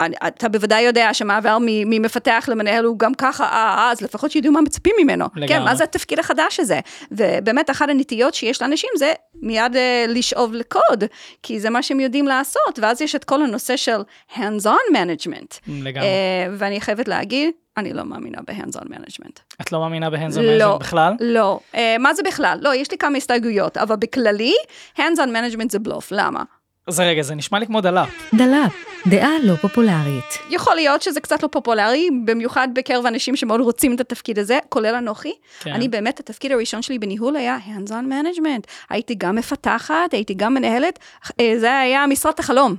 אני- 0.00 0.16
אתה 0.26 0.48
בוודאי 0.48 0.82
יודע 0.82 1.14
שמעבר 1.14 1.58
ממפתח 1.60 2.44
למנהל 2.48 2.84
הוא 2.84 2.98
גם 2.98 3.14
ככה, 3.14 3.44
אה, 3.44 3.50
אה, 3.78 3.90
אז 3.92 4.00
לפחות 4.00 4.30
שידעו 4.30 4.52
מה 4.52 4.60
מצפים 4.60 4.94
ממנו. 5.02 5.24
לגמרי. 5.36 5.48
כן, 5.48 5.62
מה 5.64 5.74
זה 5.74 5.84
התפקיד 5.84 6.18
החדש 6.18 6.60
הזה? 6.60 6.80
ובאמת, 7.12 7.70
אחת 7.70 7.88
הנטיות 7.88 8.34
שיש 8.34 8.62
לאנשים 8.62 8.90
זה 8.96 9.12
מיד 9.42 9.76
אה, 9.76 10.04
לשאוב 10.08 10.54
לקוד, 10.54 11.04
כי 11.42 11.60
זה 11.60 11.70
מה 11.70 11.82
שהם 11.82 12.00
יודעים 12.00 12.28
לעשות, 12.28 12.78
ואז 12.82 13.02
יש 13.02 13.14
את 13.14 13.24
כל 13.24 13.42
הנושא 13.42 13.76
של 13.76 14.00
hands-on 14.34 14.92
management. 14.94 15.58
לגמרי. 15.68 16.08
אה, 16.08 16.46
ואני 16.58 16.80
חייבת 16.80 17.08
להגיד, 17.08 17.50
אני 17.76 17.92
לא 17.92 18.04
מאמינה 18.04 18.38
ב-hands-on 18.46 18.84
management. 18.84 19.40
את 19.60 19.72
לא 19.72 19.80
מאמינה 19.80 20.10
ב 20.10 20.13
hands-on 20.13 20.36
לא. 20.36 20.78
בכלל? 20.78 21.12
לא. 21.20 21.60
אה, 21.72 21.76
מה 21.98 22.14
זה 22.14 22.22
בכלל? 22.22 22.58
לא, 22.62 22.74
יש 22.74 22.90
לי 22.90 22.98
כמה 22.98 23.16
הסתייגויות, 23.16 23.76
אבל 23.76 23.96
בכללי, 23.96 24.54
hands 24.96 25.18
on 25.18 25.28
management 25.28 25.68
זה 25.70 25.78
בלוף, 25.78 26.08
למה? 26.12 26.42
אז 26.88 27.00
רגע, 27.00 27.22
זה 27.22 27.34
נשמע 27.34 27.58
לי 27.58 27.66
כמו 27.66 27.80
דלאפ. 27.80 28.08
דלאפ, 28.34 28.74
דעה 29.06 29.30
לא 29.42 29.54
פופולרית. 29.54 30.38
יכול 30.50 30.74
להיות 30.74 31.02
שזה 31.02 31.20
קצת 31.20 31.42
לא 31.42 31.48
פופולרי, 31.48 32.08
במיוחד 32.24 32.68
בקרב 32.74 33.06
אנשים 33.06 33.36
שמאוד 33.36 33.60
רוצים 33.60 33.94
את 33.94 34.00
התפקיד 34.00 34.38
הזה, 34.38 34.58
כולל 34.68 34.94
אנוכי. 34.94 35.32
כן. 35.60 35.72
אני 35.72 35.88
באמת, 35.88 36.20
התפקיד 36.20 36.52
הראשון 36.52 36.82
שלי 36.82 36.98
בניהול 36.98 37.36
היה 37.36 37.58
hands 37.66 37.88
on 37.88 37.92
management. 38.10 38.66
הייתי 38.90 39.14
גם 39.14 39.36
מפתחת, 39.36 40.12
הייתי 40.12 40.34
גם 40.34 40.54
מנהלת, 40.54 40.98
אה, 41.40 41.54
זה 41.58 41.78
היה 41.78 42.06
משרת 42.06 42.38
החלום. 42.38 42.76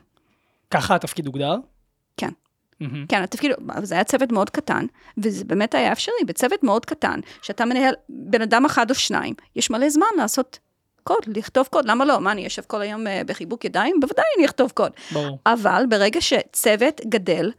ככה 0.71 0.95
התפקיד 0.95 1.25
הוגדר? 1.25 1.55
כן. 2.17 2.29
מהמם. 2.79 3.05
כן, 3.09 3.21
התפקיד, 3.21 3.51
זה 3.83 3.95
היה 3.95 4.03
צוות 4.03 4.31
מאוד 4.31 4.49
קטן, 4.49 4.85
וזה 5.17 5.45
באמת 5.45 5.75
היה 5.75 5.91
אפשרי, 5.91 6.23
בצוות 6.25 6.63
מאוד 6.63 6.85
קטן, 6.85 7.19
שאתה 7.41 7.65
מנהל 7.65 7.93
בן 8.09 8.41
אדם 8.41 8.65
אחד 8.65 8.89
או 8.89 8.95
שניים, 8.95 9.33
יש 9.55 9.69
מלא 9.69 9.89
זמן 9.89 10.07
לעשות 10.17 10.59
קוד, 11.09 11.37
לכתוב 11.37 11.67
קוד, 11.71 11.85
למה 11.85 12.05
לא? 12.05 12.19
מה, 12.19 12.31
אני 12.31 12.41
יושב 12.41 12.61
כל 12.67 12.81
היום 12.81 13.07
אה, 13.07 13.21
בחיבוק 13.25 13.65
ידיים? 13.65 13.95
בוודאי 13.99 14.25
אני 14.37 14.45
אכתוב 14.45 14.71
קוד. 14.71 14.91
ברור. 15.11 15.39
אבל 15.45 15.83
ברגע 15.89 16.21
שצוות 16.21 17.01
גדל, 17.05 17.51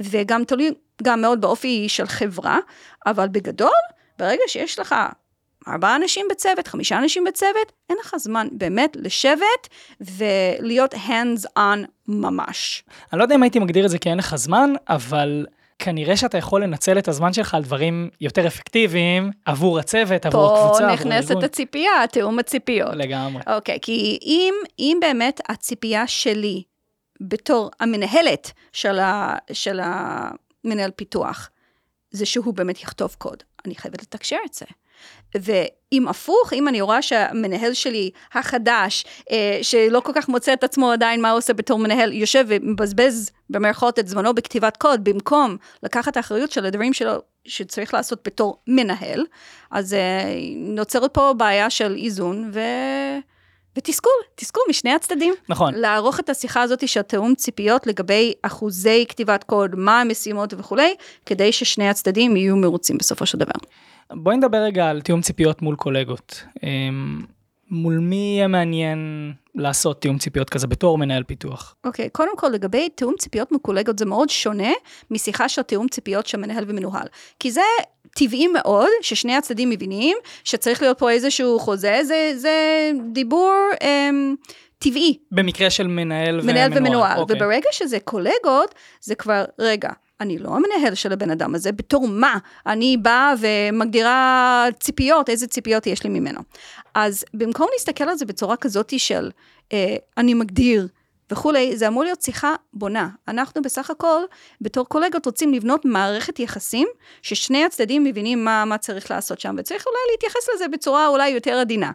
וגם 0.00 0.44
תלוי 0.44 0.70
גם 1.02 1.20
מאוד 1.20 1.40
באופי 1.40 1.88
של 1.88 2.06
חברה, 2.06 2.58
אבל 3.06 3.28
בגדול, 3.28 3.82
ברגע 4.18 4.42
שיש 4.46 4.78
לך 4.78 4.94
ארבעה 5.68 5.96
אנשים 5.96 6.26
בצוות, 6.30 6.68
חמישה 6.68 6.98
אנשים 6.98 7.24
בצוות, 7.24 7.72
אין 7.90 7.96
לך 8.00 8.14
זמן 8.16 8.48
באמת 8.52 8.96
לשבת 9.00 9.68
ולהיות 10.00 10.94
hands 10.94 11.46
on 11.58 11.86
ממש. 12.08 12.84
אני 13.12 13.18
לא 13.18 13.24
יודע 13.24 13.34
אם 13.34 13.42
הייתי 13.42 13.58
מגדיר 13.58 13.84
את 13.84 13.90
זה 13.90 13.98
כי 13.98 14.08
אין 14.08 14.18
לך 14.18 14.36
זמן, 14.36 14.72
אבל 14.88 15.46
כנראה 15.84 16.16
שאתה 16.16 16.38
יכול 16.38 16.62
לנצל 16.62 16.98
את 16.98 17.08
הזמן 17.08 17.32
שלך 17.32 17.54
על 17.54 17.62
דברים 17.62 18.10
יותר 18.20 18.46
אפקטיביים 18.46 19.30
עבור 19.44 19.78
הצוות, 19.78 20.26
עבור 20.26 20.48
פה 20.48 20.64
הקבוצה, 20.64 20.84
עבור 20.84 20.94
נכנסת 20.94 21.30
הארגון. 21.30 21.44
הציפייה, 21.44 21.90
תיאום 22.12 22.38
הציפיות. 22.38 22.94
לגמרי. 22.94 23.42
אוקיי, 23.46 23.78
כי 23.82 24.18
אם, 24.22 24.54
אם 24.78 24.98
באמת 25.00 25.40
הציפייה 25.48 26.06
שלי 26.06 26.62
בתור 27.20 27.70
המנהלת 27.80 28.52
של, 28.72 28.98
ה, 28.98 29.36
של 29.52 29.80
המנהל 29.82 30.90
פיתוח, 30.90 31.50
זה 32.10 32.26
שהוא 32.26 32.54
באמת 32.54 32.82
יכתוב 32.82 33.14
קוד, 33.18 33.42
אני 33.64 33.74
חייבת 33.74 34.02
לתקשר 34.02 34.36
את 34.46 34.54
זה. 34.54 34.66
ואם 35.34 36.08
הפוך, 36.08 36.52
אם 36.52 36.68
אני 36.68 36.80
רואה 36.80 37.02
שהמנהל 37.02 37.72
שלי 37.72 38.10
החדש, 38.34 39.04
אה, 39.30 39.58
שלא 39.62 40.00
כל 40.00 40.12
כך 40.14 40.28
מוצא 40.28 40.52
את 40.52 40.64
עצמו 40.64 40.92
עדיין 40.92 41.22
מה 41.22 41.30
הוא 41.30 41.38
עושה 41.38 41.52
בתור 41.52 41.78
מנהל, 41.78 42.12
יושב 42.12 42.44
ומבזבז 42.48 43.30
במרכאות 43.50 43.98
את 43.98 44.08
זמנו 44.08 44.34
בכתיבת 44.34 44.76
קוד, 44.76 45.04
במקום 45.04 45.56
לקחת 45.82 46.18
אחריות 46.18 46.52
של 46.52 46.66
הדברים 46.66 46.92
שלו 46.92 47.12
שצריך 47.44 47.94
לעשות 47.94 48.20
בתור 48.24 48.56
מנהל, 48.66 49.24
אז 49.70 49.94
אה, 49.94 50.34
נוצרת 50.56 51.14
פה 51.14 51.34
בעיה 51.36 51.70
של 51.70 51.96
איזון 51.96 52.50
ו... 52.52 52.60
ותסכול, 53.76 54.12
תסכול 54.34 54.62
משני 54.68 54.92
הצדדים. 54.92 55.34
נכון. 55.48 55.74
לערוך 55.74 56.20
את 56.20 56.30
השיחה 56.30 56.62
הזאת 56.62 56.88
של 56.88 57.02
תיאום 57.02 57.34
ציפיות 57.34 57.86
לגבי 57.86 58.32
אחוזי 58.42 59.04
כתיבת 59.08 59.44
קוד, 59.44 59.70
מה 59.76 60.00
המשימות 60.00 60.54
וכולי, 60.58 60.94
כדי 61.26 61.52
ששני 61.52 61.88
הצדדים 61.88 62.36
יהיו 62.36 62.56
מרוצים 62.56 62.98
בסופו 62.98 63.26
של 63.26 63.38
דבר. 63.38 63.52
בואי 64.14 64.36
נדבר 64.36 64.58
רגע 64.58 64.90
על 64.90 65.00
תיאום 65.00 65.20
ציפיות 65.20 65.62
מול 65.62 65.76
קולגות. 65.76 66.44
אמ, 66.62 67.20
מול 67.70 67.98
מי 67.98 68.34
יהיה 68.36 68.48
מעניין 68.48 69.32
לעשות 69.54 70.00
תיאום 70.00 70.18
ציפיות 70.18 70.50
כזה 70.50 70.66
בתור 70.66 70.98
מנהל 70.98 71.22
פיתוח? 71.22 71.76
אוקיי, 71.84 72.06
okay, 72.06 72.08
קודם 72.08 72.36
כל 72.36 72.48
לגבי 72.48 72.88
תיאום 72.88 73.14
ציפיות 73.18 73.52
מקולגות 73.52 73.98
זה 73.98 74.04
מאוד 74.06 74.28
שונה 74.28 74.72
משיחה 75.10 75.48
של 75.48 75.62
תיאום 75.62 75.88
ציפיות 75.88 76.26
של 76.26 76.38
מנהל 76.38 76.64
ומנוהל. 76.68 77.06
כי 77.38 77.50
זה 77.50 77.60
טבעי 78.14 78.46
מאוד 78.46 78.88
ששני 79.02 79.36
הצדדים 79.36 79.70
מבינים 79.70 80.16
שצריך 80.44 80.82
להיות 80.82 80.98
פה 80.98 81.10
איזשהו 81.10 81.58
חוזה, 81.58 82.00
זה, 82.04 82.32
זה 82.36 82.90
דיבור 83.12 83.54
אמ, 83.82 84.34
טבעי. 84.78 85.18
במקרה 85.30 85.70
של 85.70 85.86
מנהל, 85.86 86.40
מנהל 86.40 86.70
ומנוהל. 86.70 86.78
ומנוהל. 86.78 87.18
אוקיי. 87.18 87.36
וברגע 87.36 87.68
שזה 87.72 88.00
קולגות, 88.00 88.74
זה 89.00 89.14
כבר, 89.14 89.44
רגע, 89.58 89.90
אני 90.22 90.38
לא 90.38 90.50
המנהל 90.50 90.94
של 90.94 91.12
הבן 91.12 91.30
אדם 91.30 91.54
הזה, 91.54 91.72
בתור 91.72 92.08
מה? 92.08 92.38
אני 92.66 92.96
באה 92.96 93.34
ומגדירה 93.40 94.66
ציפיות, 94.80 95.28
איזה 95.28 95.46
ציפיות 95.46 95.86
יש 95.86 96.04
לי 96.04 96.10
ממנו. 96.10 96.40
אז 96.94 97.24
במקום 97.34 97.68
להסתכל 97.72 98.04
על 98.04 98.16
זה 98.16 98.24
בצורה 98.24 98.56
כזאת 98.56 98.98
של 98.98 99.30
אה, 99.72 99.96
אני 100.16 100.34
מגדיר 100.34 100.88
וכולי, 101.32 101.76
זה 101.76 101.88
אמור 101.88 102.04
להיות 102.04 102.22
שיחה 102.22 102.54
בונה. 102.74 103.08
אנחנו 103.28 103.62
בסך 103.62 103.90
הכל, 103.90 104.22
בתור 104.60 104.88
קולגות, 104.88 105.26
רוצים 105.26 105.54
לבנות 105.54 105.84
מערכת 105.84 106.38
יחסים, 106.38 106.88
ששני 107.22 107.64
הצדדים 107.64 108.04
מבינים 108.04 108.44
מה, 108.44 108.64
מה 108.64 108.78
צריך 108.78 109.10
לעשות 109.10 109.40
שם, 109.40 109.54
וצריך 109.58 109.86
אולי 109.86 109.98
להתייחס 110.10 110.48
לזה 110.54 110.68
בצורה 110.68 111.06
אולי 111.06 111.28
יותר 111.28 111.52
עדינה. 111.52 111.90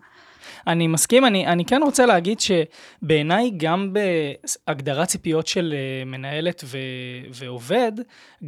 אני 0.68 0.88
מסכים, 0.88 1.26
אני, 1.26 1.48
אני 1.48 1.66
כן 1.66 1.82
רוצה 1.84 2.06
להגיד 2.06 2.40
שבעיניי 2.40 3.52
גם 3.58 3.94
בהגדרת 3.94 5.08
ציפיות 5.08 5.48
של 5.48 5.74
אה, 5.78 6.06
מנהלת 6.06 6.64
ו, 6.66 6.78
ועובד, 7.34 7.92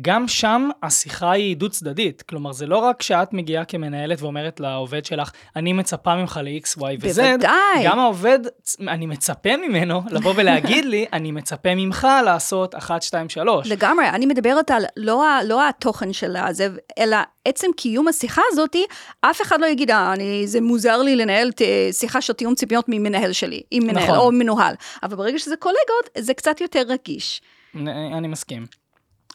גם 0.01 0.27
שם 0.27 0.69
השיחה 0.83 1.31
היא 1.31 1.57
דו 1.57 1.69
צדדית. 1.69 2.21
כלומר, 2.21 2.51
זה 2.51 2.65
לא 2.65 2.77
רק 2.77 3.01
שאת 3.01 3.33
מגיעה 3.33 3.65
כמנהלת 3.65 4.21
ואומרת 4.21 4.59
לעובד 4.59 5.05
שלך, 5.05 5.31
אני 5.55 5.73
מצפה 5.73 6.15
ממך 6.15 6.39
ל-X, 6.43 6.79
Y 6.79 6.81
ו-Z, 6.81 6.99
בוודאי. 7.01 7.83
גם 7.83 7.99
העובד, 7.99 8.39
אני 8.87 9.05
מצפה 9.05 9.57
ממנו 9.57 10.01
לבוא 10.15 10.33
ולהגיד 10.35 10.85
לי, 10.85 11.05
אני 11.13 11.31
מצפה 11.31 11.75
ממך 11.75 12.07
לעשות 12.25 12.75
1, 12.75 13.01
2, 13.01 13.29
3. 13.29 13.67
לגמרי, 13.67 14.09
אני 14.09 14.25
מדברת 14.25 14.71
על 14.71 14.85
לא, 14.97 15.25
לא 15.45 15.69
התוכן 15.69 16.13
של 16.13 16.35
הזה, 16.35 16.67
אלא 16.99 17.17
עצם 17.49 17.67
קיום 17.77 18.07
השיחה 18.07 18.41
הזאת, 18.51 18.75
אף 19.21 19.41
אחד 19.41 19.61
לא 19.61 19.65
יגיד, 19.65 19.91
"אה, 19.91 20.13
אני, 20.13 20.47
זה 20.47 20.61
מוזר 20.61 20.97
לי 21.01 21.15
לנהל 21.15 21.51
ת- 21.51 21.61
שיחה 21.91 22.21
של 22.21 22.33
תיאום 22.33 22.55
ציפיות 22.55 22.85
ממנהל 22.87 23.33
שלי, 23.33 23.61
עם 23.71 23.83
מנהל 23.87 24.03
נכון. 24.03 24.17
או 24.17 24.31
מנוהל. 24.31 24.75
אבל 25.03 25.15
ברגע 25.15 25.39
שזה 25.39 25.55
קולגות, 25.55 26.09
זה 26.17 26.33
קצת 26.33 26.61
יותר 26.61 26.81
רגיש. 26.87 27.41
אני, 27.75 27.91
אני 28.17 28.27
מסכים. 28.27 28.65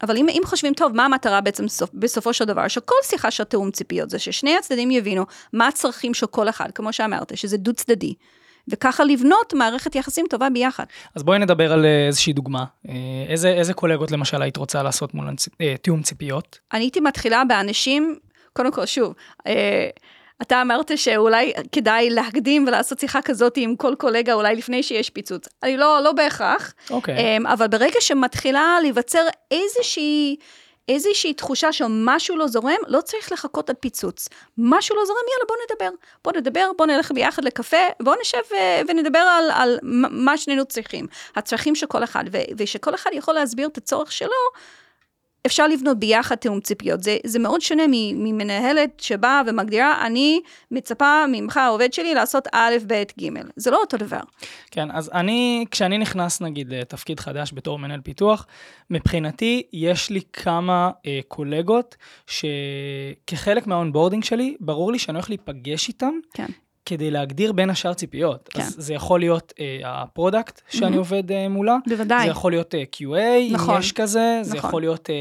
אבל 0.03 0.17
אם, 0.17 0.27
אם 0.29 0.43
חושבים 0.45 0.75
טוב, 0.75 0.93
מה 0.97 1.05
המטרה 1.05 1.41
בעצם 1.41 1.69
סוף, 1.69 1.91
בסופו 1.95 2.33
של 2.33 2.45
דבר, 2.45 2.69
שכל 2.69 2.95
שיחה 3.03 3.31
של 3.31 3.45
תיאום 3.45 3.71
ציפיות 3.71 4.11
זה 4.11 4.19
ששני 4.19 4.57
הצדדים 4.57 4.91
יבינו 4.91 5.25
מה 5.53 5.69
הצרכים 5.69 6.15
של 6.15 6.27
כל 6.27 6.49
אחד, 6.49 6.69
כמו 6.75 6.93
שאמרת, 6.93 7.37
שזה 7.37 7.57
דו 7.57 7.73
צדדי. 7.73 8.15
וככה 8.69 9.05
לבנות 9.05 9.55
מערכת 9.55 9.95
יחסים 9.95 10.27
טובה 10.31 10.51
ביחד. 10.51 10.85
אז 11.15 11.23
בואי 11.23 11.39
נדבר 11.39 11.73
על 11.73 11.85
אה, 11.85 12.07
איזושהי 12.07 12.33
דוגמה. 12.33 12.65
אה, 12.89 12.95
איזה, 13.29 13.49
איזה 13.49 13.75
קולגות 13.75 14.11
למשל 14.11 14.43
היית 14.43 14.57
רוצה 14.57 14.83
לעשות 14.83 15.15
מול 15.15 15.27
אה, 15.61 15.75
תיאום 15.83 16.03
ציפיות? 16.03 16.59
אני 16.73 16.85
הייתי 16.85 17.01
מתחילה 17.01 17.45
באנשים, 17.45 18.19
קודם 18.53 18.73
כל, 18.73 18.87
שוב, 18.87 19.15
אה, 19.47 19.89
אתה 20.43 20.63
אמרת 20.63 20.99
שאולי 20.99 21.53
כדאי 21.73 22.11
להקדים 22.11 22.65
ולעשות 22.67 22.99
שיחה 22.99 23.23
כזאת 23.23 23.53
עם 23.57 23.77
כל 23.77 23.95
קולגה, 23.99 24.33
אולי 24.33 24.57
לפני 24.57 24.83
שיש 24.83 25.11
פיצוץ. 25.11 25.49
אני 25.63 25.77
לא, 25.77 26.01
לא 26.05 26.13
בהכרח, 26.13 26.75
אוקיי. 26.91 27.15
אה, 27.17 27.53
אבל 27.53 27.67
ברגע 27.67 28.01
שמתחילה 28.01 28.77
להיווצר 28.83 29.27
איזושהי... 29.51 30.37
איזושהי 30.89 31.35
תחושה 31.35 31.73
שמשהו 31.73 32.37
לא 32.37 32.47
זורם, 32.47 32.77
לא 32.87 33.01
צריך 33.01 33.33
לחכות 33.33 33.71
עד 33.71 33.77
פיצוץ. 33.81 34.29
משהו 34.59 34.97
לא 34.97 35.05
זורם, 35.05 35.19
יאללה, 35.33 35.45
בוא 35.49 35.57
נדבר. 35.65 35.97
בוא 36.25 36.33
נדבר, 36.33 36.71
בוא 36.79 36.87
נלך 36.87 37.13
ביחד 37.13 37.45
לקפה, 37.45 37.77
בוא 38.03 38.15
נשב 38.21 38.39
ו- 38.51 38.89
ונדבר 38.89 39.19
על, 39.19 39.51
על 39.51 39.79
מה 40.11 40.37
שנינו 40.39 40.65
צריכים. 40.65 41.07
הצרכים 41.37 41.75
של 41.75 41.87
כל 41.87 42.05
אחד, 42.05 42.25
ושכל 42.57 42.95
אחד 42.95 43.11
יכול 43.13 43.35
להסביר 43.35 43.69
את 43.69 43.77
הצורך 43.77 44.13
שלו, 44.13 44.29
אפשר 45.47 45.69
לבנות 45.69 45.99
ביחד 45.99 46.35
תיאום 46.35 46.61
ציפיות. 46.61 47.03
זה, 47.03 47.17
זה 47.27 47.39
מאוד 47.39 47.61
שונה 47.61 47.83
ממנהלת 48.15 49.01
שבאה 49.01 49.43
ומגדירה, 49.47 50.07
אני 50.07 50.41
מצפה 50.71 51.25
ממך, 51.33 51.57
העובד 51.57 51.93
שלי, 51.93 52.15
לעשות 52.15 52.49
א', 52.53 52.75
ב', 52.87 53.03
ג'. 53.21 53.29
זה 53.57 53.71
לא 53.71 53.81
אותו 53.81 53.97
דבר. 53.97 54.21
כן, 54.71 54.91
אז 54.91 55.11
אני, 55.15 55.65
כשאני 55.71 55.99
נכנס 55.99 56.41
נגיד 56.41 56.73
לתפקיד 56.73 57.21
חדש 57.21 57.53
בתור 57.55 57.79
מנהל 57.79 58.01
פיתוח, 58.01 58.47
מבחינתי 58.91 59.63
יש 59.73 60.11
לי 60.11 60.21
כמה 60.33 60.91
אה, 61.07 61.21
קולגות 61.29 61.97
שכחלק 62.27 63.67
מה 63.67 63.76
onboarding 63.76 64.25
שלי, 64.25 64.57
ברור 64.61 64.93
לי 64.93 64.99
שאני 64.99 65.17
הולך 65.17 65.31
להיפגש 65.31 65.89
איתם. 65.89 66.15
כן. 66.35 66.47
כדי 66.87 67.11
להגדיר 67.11 67.53
בין 67.53 67.71
השאר 67.71 67.95
ציפיות. 67.95 68.49
כן. 68.53 68.61
אז 68.61 68.75
זה 68.79 68.95
יכול 68.95 69.21
להיות 69.21 69.53
אה, 69.61 69.79
ה 69.85 69.94
product 69.94 70.61
שאני 70.69 70.85
מהמ. 70.85 70.99
עובד 70.99 71.33
אה, 71.33 71.49
מולה, 71.49 71.77
בוודאי. 71.87 72.25
זה 72.25 72.31
יכול 72.31 72.53
להיות 72.53 72.75
אה, 72.75 72.83
QA, 72.97 73.53
נכון. 73.53 73.75
אם 73.75 73.81
יש 73.81 73.93
כזה, 73.93 74.39
זה 74.43 74.57
נכון. 74.57 74.69
יכול 74.69 74.83
להיות 74.83 75.11
אה, 75.11 75.15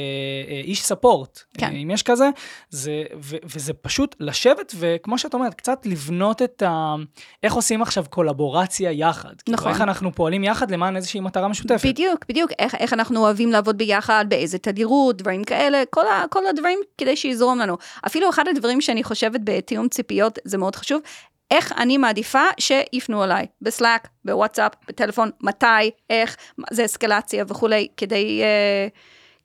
אה, 0.47 0.62
איש 0.63 0.84
support, 0.84 1.39
כן. 1.58 1.65
אה, 1.65 1.71
אם 1.71 1.91
יש 1.91 2.04
כזה, 2.04 2.30
זה, 2.69 3.04
ו, 3.19 3.36
וזה 3.43 3.73
פשוט 3.73 4.15
לשבת 4.19 4.73
וכמו 4.80 5.17
שאת 5.17 5.34
אומרת, 5.34 5.54
קצת 5.54 5.86
לבנות 5.86 6.41
את 6.41 6.62
ה... 6.62 6.95
איך 7.43 7.54
עושים 7.54 7.82
עכשיו 7.82 8.06
קולבורציה 8.10 8.91
יחד. 8.91 9.41
כאילו, 9.45 9.58
נכון. 9.58 9.71
איך 9.71 9.82
אנחנו 9.82 10.15
פועלים 10.15 10.43
יחד 10.43 10.71
למען 10.71 10.95
איזושהי 10.95 11.19
מטרה 11.19 11.47
משותפת. 11.47 11.86
בדיוק, 11.86 12.26
בדיוק. 12.30 12.52
איך, 12.60 12.76
איך 12.76 12.93
אנחנו 12.93 13.19
אוהבים 13.19 13.52
לעבוד 13.52 13.78
ביחד, 13.78 14.26
באיזה 14.28 14.58
תדירות, 14.58 15.17
דברים 15.17 15.43
כאלה, 15.43 15.84
כל, 15.89 16.08
ה, 16.08 16.26
כל 16.30 16.47
הדברים 16.47 16.80
כדי 16.97 17.15
שיזרום 17.15 17.60
לנו. 17.60 17.78
אפילו 18.06 18.30
אחד 18.30 18.43
הדברים 18.47 18.82
שאני 18.82 19.04
חושבת 19.04 19.39
בתיאום 19.43 19.88
ציפיות, 19.88 20.39
זה 20.45 20.58
מאוד 20.58 20.76
חשוב, 20.76 21.02
איך 21.54 21.72
אני 21.78 21.98
מעדיפה 21.98 22.44
שיפנו 22.60 23.24
אליי, 23.24 23.46
בסלאק, 23.62 24.08
בוואטסאפ, 24.26 24.72
בטלפון, 24.88 25.30
מתי, 25.42 25.92
איך, 26.10 26.36
זה 26.72 26.86
אסקלציה 26.86 27.46
וכולי, 27.48 27.88
כדי, 27.98 28.42
אה, 28.44 28.88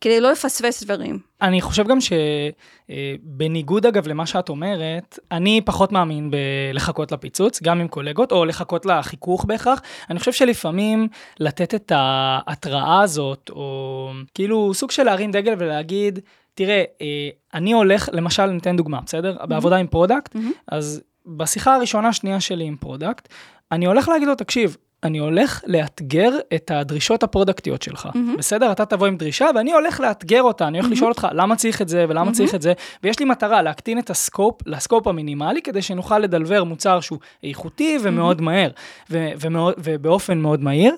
כדי 0.01 0.21
לא 0.21 0.31
לפספס 0.31 0.83
דברים. 0.83 1.19
אני 1.43 1.61
חושב 1.61 1.87
גם 1.89 1.99
שבניגוד 2.01 3.87
אגב 3.87 4.09
למה 4.09 4.27
שאת 4.27 4.49
אומרת, 4.49 5.19
אני 5.33 5.61
פחות 5.65 5.93
מאמין 5.93 6.31
בלחכות 6.31 7.13
לפיצוץ, 7.13 7.63
גם 7.63 7.81
עם 7.81 7.89
קולגות, 7.89 8.33
או 8.33 8.45
לחכות 8.45 8.87
לחיכוך 8.87 9.45
בהכרח. 9.45 9.83
אני 10.11 10.19
חושב 10.19 10.33
שלפעמים 10.33 11.09
לתת 11.41 11.75
את 11.75 11.93
ההתראה 11.95 13.03
הזאת, 13.03 13.51
או 13.51 14.11
כאילו 14.35 14.75
סוג 14.75 14.91
של 14.91 15.03
להרים 15.03 15.31
דגל 15.31 15.55
ולהגיד, 15.59 16.19
תראה, 16.55 16.85
אה, 17.03 17.29
אני 17.55 17.73
הולך, 17.73 18.09
למשל, 18.13 18.47
ניתן 18.47 18.77
דוגמה, 18.77 19.01
בסדר? 19.07 19.37
בעבודה 19.49 19.77
עם 19.77 19.87
product, 19.87 20.35
מהמ. 20.35 20.53
אז 20.69 21.03
בשיחה 21.37 21.75
הראשונה, 21.75 22.13
שנייה 22.13 22.41
שלי 22.41 22.65
עם 22.65 22.77
product, 22.77 23.29
אני 23.73 23.87
הולך 23.87 24.09
להגיד 24.09 24.29
לו, 24.29 24.35
תקשיב, 24.35 24.77
אני 25.03 25.19
הולך 25.19 25.63
לאתגר 25.67 26.31
את 26.55 26.71
הדרישות 26.75 27.23
הפרודקטיות 27.23 27.83
שלך, 27.83 28.09
מהמ. 28.15 28.37
בסדר? 28.37 28.73
אתה 28.73 28.85
תבוא 28.87 29.07
עם 29.07 29.17
דרישה 29.17 29.47
ואני 29.55 29.73
הולך 29.73 30.01
לאתגר 30.01 30.43
אותה, 30.43 30.69
אני 30.69 30.79
הולך 30.81 30.93
לשאול 30.93 31.11
אותך 31.11 31.27
למה 31.33 31.57
צריך 31.57 31.83
את 31.83 31.89
זה 31.89 32.07
ולמה 32.09 32.33
צריך 32.33 32.55
את 32.55 32.63
זה, 32.63 32.73
ויש 33.03 33.19
לי 33.19 33.25
מטרה 33.25 33.63
להקטין 33.63 33.99
את 33.99 34.11
ה 34.11 34.19
scope 34.19 34.61
ל 34.67 34.73
scope 34.73 35.07
המינימלי, 35.07 35.63
כדי 35.63 35.83
שנוכל 35.83 36.19
לדלבר 36.19 36.65
מוצר 36.65 37.01
שהוא 37.01 37.19
איכותי 37.45 37.99
ומאוד 38.03 38.41
מהר, 38.41 38.71
ו- 39.11 39.29
ומאוד- 39.41 39.75
ובאופן 39.79 40.39
מאוד 40.39 40.63
מהיר. 40.63 40.95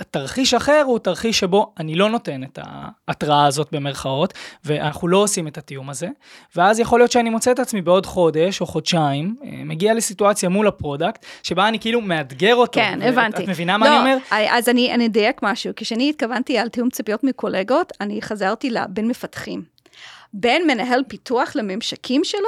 ותרחיש 0.00 0.54
אחר 0.54 0.82
הוא 0.86 0.98
תרחיש 0.98 1.38
שבו 1.38 1.72
אני 1.78 1.94
לא 1.94 2.10
נותן 2.10 2.44
את 2.44 2.58
ההתראה 2.62 3.46
הזאת 3.46 3.68
במרכאות, 3.72 4.32
ואנחנו 4.64 5.08
לא 5.08 5.18
עושים 5.18 5.48
את 5.48 5.58
התיאום 5.58 5.90
הזה, 5.90 6.08
ואז 6.56 6.80
יכול 6.80 7.00
להיות 7.00 7.12
שאני 7.12 7.30
מוצא 7.30 7.50
את 7.52 7.58
עצמי 7.58 7.82
בעוד 7.82 8.06
חודש 8.06 8.60
או 8.60 8.66
חודשיים, 8.66 9.36
אה, 9.44 9.50
מגיע 9.64 9.94
לסיטואציה 9.94 10.48
מול 10.48 10.66
ה 10.68 10.74
product, 10.74 11.26
שבה 11.42 11.68
אני 11.68 11.78
כאילו 11.80 12.00
מאתגר 12.00 12.54
אותו. 12.54 12.80
כן, 12.80 12.98
ואת- 13.02 13.08
הבנתי. 13.12 13.44
את 13.44 13.48
מבינה 13.48 13.78
מה 13.78 13.86
לא, 13.88 13.90
אני 13.92 14.00
אומר? 14.00 14.16
אז 14.50 14.68
אני, 14.68 14.94
אני 14.94 15.06
אדייק 15.06 15.40
משהו. 15.42 15.72
כשאני 15.76 16.10
התכוונתי 16.10 16.58
על 16.58 16.68
תיאום 16.68 16.90
ציפיות 16.90 17.24
מקולגות, 17.24 17.92
אני 18.00 18.22
חזרתי 18.22 18.70
לבין 18.70 19.08
מפתחים. 19.08 19.62
בין 20.34 20.66
מנהל 20.66 21.02
פיתוח 21.08 21.56
לממשקים 21.56 22.24
שלו, 22.24 22.40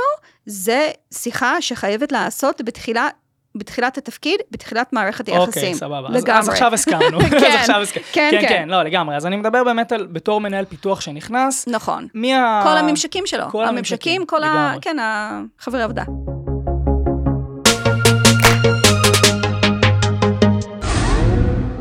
זה 0.46 0.90
שיחה 1.14 1.62
שחייבת 1.62 2.12
לעשות 2.12 2.61
בתחילה, 2.64 3.09
בתחילת 3.56 3.98
התפקיד, 3.98 4.40
בתחילת 4.50 4.92
מערכת 4.92 5.26
היחסים. 5.26 5.48
אוקיי, 5.48 5.74
סבבה. 5.74 6.08
אז, 6.08 6.14
לגמרי. 6.14 6.38
אז 6.40 6.48
עכשיו 6.48 6.74
הסכמנו. 6.74 7.20
אז 7.20 7.30
כן, 7.30 7.56
עכשיו 7.60 7.80
הסכ... 7.82 7.94
כן, 7.94 8.00
כן, 8.12 8.40
כן. 8.40 8.48
כן, 8.48 8.68
לא, 8.68 8.82
לגמרי. 8.82 9.16
אז 9.16 9.26
אני 9.26 9.36
מדבר 9.36 9.64
באמת 9.64 9.92
על, 9.92 10.06
בתור 10.06 10.40
מנהל 10.40 10.64
פיתוח 10.64 11.00
שנכנס, 11.00 11.68
נכון. 11.68 12.08
מי 12.14 12.34
ה... 12.34 12.60
כל 12.62 12.78
הממשקים 12.78 13.26
שלו. 13.26 13.44
כל 13.50 13.64
הממשקים, 13.64 14.22
הממשקים, 14.22 14.26
כל 14.26 14.42
ה... 14.42 14.46
לגמרי. 14.46 14.80
כן, 14.80 14.96
החברי 15.58 15.82
עבודה. 15.82 16.04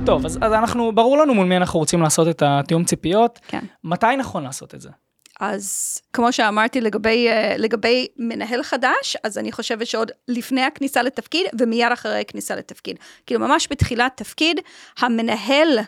טוב, 0.05 0.25
אז, 0.25 0.39
אז 0.41 0.53
אנחנו, 0.53 0.91
ברור 0.91 1.17
לנו 1.17 1.33
מול 1.33 1.47
מי 1.47 1.57
אנחנו 1.57 1.79
רוצים 1.79 2.01
לעשות 2.01 2.27
את 2.27 2.43
התיאום 2.45 2.83
ציפיות. 2.83 3.39
כן. 3.47 3.59
מתי 3.83 4.15
נכון 4.17 4.43
לעשות 4.43 4.75
את 4.75 4.81
זה? 4.81 4.89
אז 5.51 5.97
כמו 6.13 6.33
שאמרתי 6.33 6.81
לגבי, 6.81 7.29
אה, 7.29 7.55
לגבי 7.57 8.07
מנהל 8.17 8.63
חדש, 8.63 9.17
אז 9.23 9.37
אני 9.37 9.51
חושבת 9.51 9.87
שעוד 9.87 10.11
לפני 10.27 10.61
הכניסה 10.61 11.01
לתפקיד 11.01 11.45
ומיד 11.59 11.91
אחרי 11.91 12.19
הכניסה 12.19 12.55
לתפקיד. 12.55 12.97
כאילו 13.25 13.39
ממש 13.39 13.67
בתחילת 13.71 14.11
תפקיד, 14.15 14.59
המנהל 14.99 15.79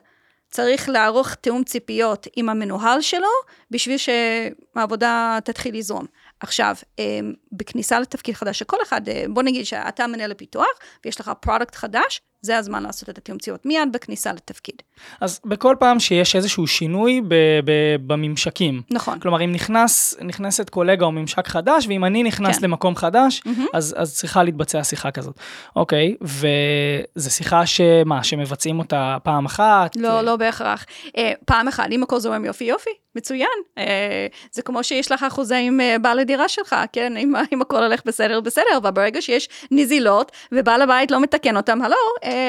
צריך 0.49 0.89
לערוך 0.89 1.33
תיאום 1.33 1.63
ציפיות 1.63 2.27
עם 2.35 2.49
המנוהל 2.49 3.01
שלו, 3.01 3.27
בשביל 3.71 3.97
שהעבודה 3.97 5.39
תתחיל 5.43 5.77
לזרום. 5.77 6.05
עכשיו, 6.39 6.75
אמ, 6.99 7.33
בכניסה 7.51 7.99
לתפקיד 7.99 8.35
חדש, 8.35 8.59
שכל 8.59 8.77
אחד, 8.83 9.09
אה, 9.09 9.25
בוא 9.29 9.43
נגיד 9.43 9.65
שאתה 9.65 10.07
מנהל 10.07 10.31
הפיתוח, 10.31 10.67
ויש 11.05 11.19
לך 11.19 11.31
product 11.39 11.75
חדש, 11.75 12.21
זה 12.45 12.57
הזמן 12.57 12.83
לעשות 12.83 13.09
את 13.09 13.17
התיאום 13.17 13.39
ציפיות, 13.39 13.65
מיד 13.65 13.89
בכניסה 13.91 14.33
לתפקיד. 14.33 14.75
אז 15.21 15.39
בכל 15.45 15.75
פעם 15.79 15.99
שיש 15.99 16.35
איזשהו 16.35 16.67
שינוי 16.67 17.21
ב- 17.27 17.33
ב- 17.65 17.95
בממשקים. 18.07 18.81
נכון. 18.91 19.19
כלומר, 19.19 19.43
אם 19.43 19.51
נכנס, 19.51 20.15
נכנסת 20.21 20.69
קולגה 20.69 21.05
או 21.05 21.11
ממשק 21.11 21.47
חדש, 21.47 21.87
ואם 21.87 22.05
אני 22.05 22.23
נכנס 22.23 22.57
כן. 22.57 22.63
למקום 22.63 22.95
חדש, 22.95 23.41
מהמם. 23.45 23.65
אז, 23.73 23.95
אז 23.97 24.15
צריכה 24.15 24.43
להתבצע 24.43 24.83
שיחה 24.83 25.11
כזאת. 25.11 25.35
אוקיי, 25.75 26.15
וזו 26.21 27.31
שיחה 27.31 27.65
שמה, 27.65 28.23
שמבצעים 28.23 28.79
אותה 28.79 29.17
פעם 29.23 29.45
אחת? 29.45 29.95
לא, 29.95 30.21
לא 30.21 30.35
בהכרח. 30.35 30.85
אה, 31.17 31.33
פעם 31.45 31.67
אחת, 31.67 31.91
אם 31.91 32.03
הכל 32.03 32.19
זורם 32.19 32.45
יופי 32.45 32.63
יופי, 32.63 32.89
מצוין. 33.15 33.47
אה, 33.77 34.27
זה 34.51 34.61
כמו 34.61 34.83
שיש 34.83 35.11
לך 35.11 35.25
חוזה 35.29 35.57
עם 35.57 35.81
אה, 35.81 35.99
בעל 36.01 36.19
הדירה 36.19 36.49
שלך, 36.49 36.75
כן? 36.93 37.17
אם, 37.17 37.33
אם 37.53 37.61
הכל 37.61 37.83
הולך 37.83 38.01
בסדר, 38.05 38.39
בסדר, 38.39 38.77
אבל 38.77 38.91
ברגע 38.91 39.21
שיש 39.21 39.49
נזילות, 39.71 40.31
ובעל 40.51 40.81
הבית 40.81 41.11
לא 41.11 41.21
מתקן 41.21 41.57
אותם, 41.57 41.81
הלו, 41.81 41.95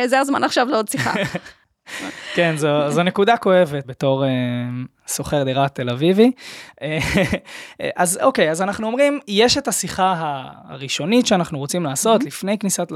זה 0.07 0.21
הזמן 0.21 0.45
עכשיו 0.45 0.67
לעוד 0.71 0.89
שיחה. 0.89 1.13
כן, 2.35 2.57
זו, 2.57 2.91
זו 2.91 3.03
נקודה 3.03 3.37
כואבת 3.37 3.87
בתור 3.87 4.25
אה, 4.25 4.31
שוכר 5.07 5.43
דירה 5.43 5.69
תל 5.69 5.91
אביבי. 5.91 6.33
אה, 6.83 6.99
אז 7.97 8.19
אוקיי, 8.23 8.51
אז 8.51 8.63
אנחנו 8.63 8.87
אומרים, 8.87 9.21
יש 9.29 9.59
את 9.59 9.69
השיחה 9.69 10.43
הראשונית 10.69 11.27
שאנחנו 11.27 11.59
רוצים 11.59 11.85
לעשות 11.85 12.23
Mm-hmm. 12.23 12.27
לפני, 12.27 12.59
כניסת, 12.59 12.93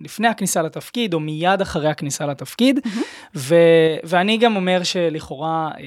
לפני 0.00 0.28
הכניסה 0.28 0.62
לתפקיד, 0.62 1.14
או 1.14 1.20
מיד 1.20 1.60
אחרי 1.60 1.88
הכניסה 1.88 2.26
לתפקיד, 2.26 2.78
Mm-hmm. 2.78 2.98
ו, 3.36 3.54
ואני 4.04 4.38
גם 4.38 4.56
אומר 4.56 4.82
שלכאורה... 4.82 5.70
אה, 5.80 5.84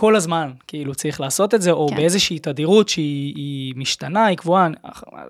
כל 0.00 0.16
הזמן, 0.16 0.50
כאילו, 0.66 0.94
צריך 0.94 1.20
לעשות 1.20 1.54
את 1.54 1.62
זה, 1.62 1.70
או 1.70 1.88
כן. 1.88 1.96
באיזושהי 1.96 2.38
תדירות 2.38 2.88
שהיא 2.88 3.34
היא 3.36 3.74
משתנה, 3.76 4.26
היא 4.26 4.36
קבועה, 4.36 4.68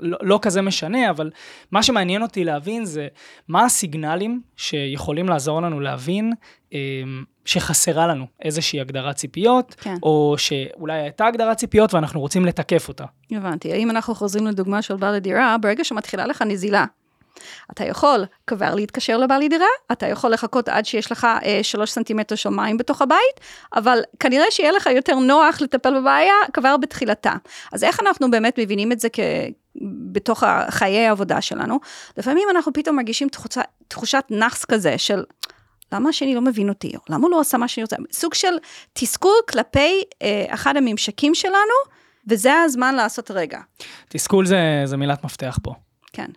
לא, 0.00 0.18
לא 0.22 0.38
כזה 0.42 0.62
משנה, 0.62 1.10
אבל 1.10 1.30
מה 1.70 1.82
שמעניין 1.82 2.22
אותי 2.22 2.44
להבין 2.44 2.84
זה 2.84 3.08
מה 3.48 3.64
הסיגנלים 3.64 4.40
שיכולים 4.56 5.28
לעזור 5.28 5.62
לנו 5.62 5.80
להבין 5.80 6.32
אה, 6.74 6.78
שחסרה 7.44 8.06
לנו 8.06 8.26
איזושהי 8.42 8.80
הגדרת 8.80 9.16
ציפיות, 9.16 9.74
כן. 9.80 9.94
או 10.02 10.34
שאולי 10.38 11.00
הייתה 11.00 11.26
הגדרת 11.26 11.56
ציפיות 11.56 11.94
ואנחנו 11.94 12.20
רוצים 12.20 12.44
לתקף 12.44 12.88
אותה. 12.88 13.04
הבנתי. 13.30 13.72
אם 13.72 13.90
אנחנו 13.90 14.14
חוזרים 14.14 14.46
לדוגמה 14.46 14.82
של 14.82 14.96
בעל 14.96 15.14
הדירה, 15.14 15.56
ברגע 15.58 15.84
שמתחילה 15.84 16.26
לך 16.26 16.42
נזילה, 16.42 16.84
אתה 17.70 17.84
יכול 17.84 18.24
כבר 18.46 18.74
להתקשר 18.74 19.16
לבעל 19.16 19.42
הדירה, 19.42 19.66
אתה 19.92 20.06
יכול 20.06 20.30
לחכות 20.30 20.68
עד 20.68 20.86
שיש 20.86 21.12
לך 21.12 21.26
אה, 21.44 21.60
שלוש 21.62 21.90
סנטימטר 21.90 22.34
של 22.34 22.48
מים 22.48 22.76
בתוך 22.76 23.02
הבית, 23.02 23.40
אבל 23.76 24.00
כנראה 24.20 24.50
שיהיה 24.50 24.72
לך 24.72 24.86
יותר 24.86 25.14
נוח 25.14 25.60
לטפל 25.60 26.00
בבעיה 26.00 26.34
כבר 26.52 26.76
בתחילתה. 26.76 27.32
אז 27.72 27.84
איך 27.84 28.00
אנחנו 28.00 28.30
באמת 28.30 28.58
מבינים 28.58 28.92
את 28.92 29.00
זה 29.00 29.08
כ... 29.12 29.20
בתוך 30.12 30.44
חיי 30.70 31.06
העבודה 31.06 31.40
שלנו? 31.40 31.78
לפעמים 32.16 32.48
אנחנו 32.50 32.72
פתאום 32.72 32.96
מרגישים 32.96 33.28
תחושה, 33.28 33.60
תחושת 33.88 34.24
נאחס 34.30 34.64
כזה 34.64 34.98
של... 34.98 35.24
למה 35.92 36.08
השני 36.08 36.34
לא 36.34 36.40
מבין 36.40 36.68
אותי? 36.68 36.92
או 36.96 37.00
למה 37.08 37.22
הוא 37.22 37.30
לא 37.30 37.40
עשה 37.40 37.58
מה 37.58 37.68
שאני 37.68 37.84
רוצה? 37.84 37.96
סוג 38.12 38.34
של 38.34 38.54
תסכול 38.92 39.32
כלפי 39.50 40.02
אה, 40.22 40.44
אחד 40.48 40.76
הממשקים 40.76 41.34
שלנו, 41.34 41.74
וזה 42.28 42.52
הזמן 42.54 42.94
לעשות 42.94 43.30
רגע. 43.30 43.60
תסכול 44.08 44.46
זה, 44.46 44.82
זה 44.84 44.96
מילת 44.96 45.24
מפתח 45.24 45.58
פה. 45.62 45.74
כן. 46.12 46.30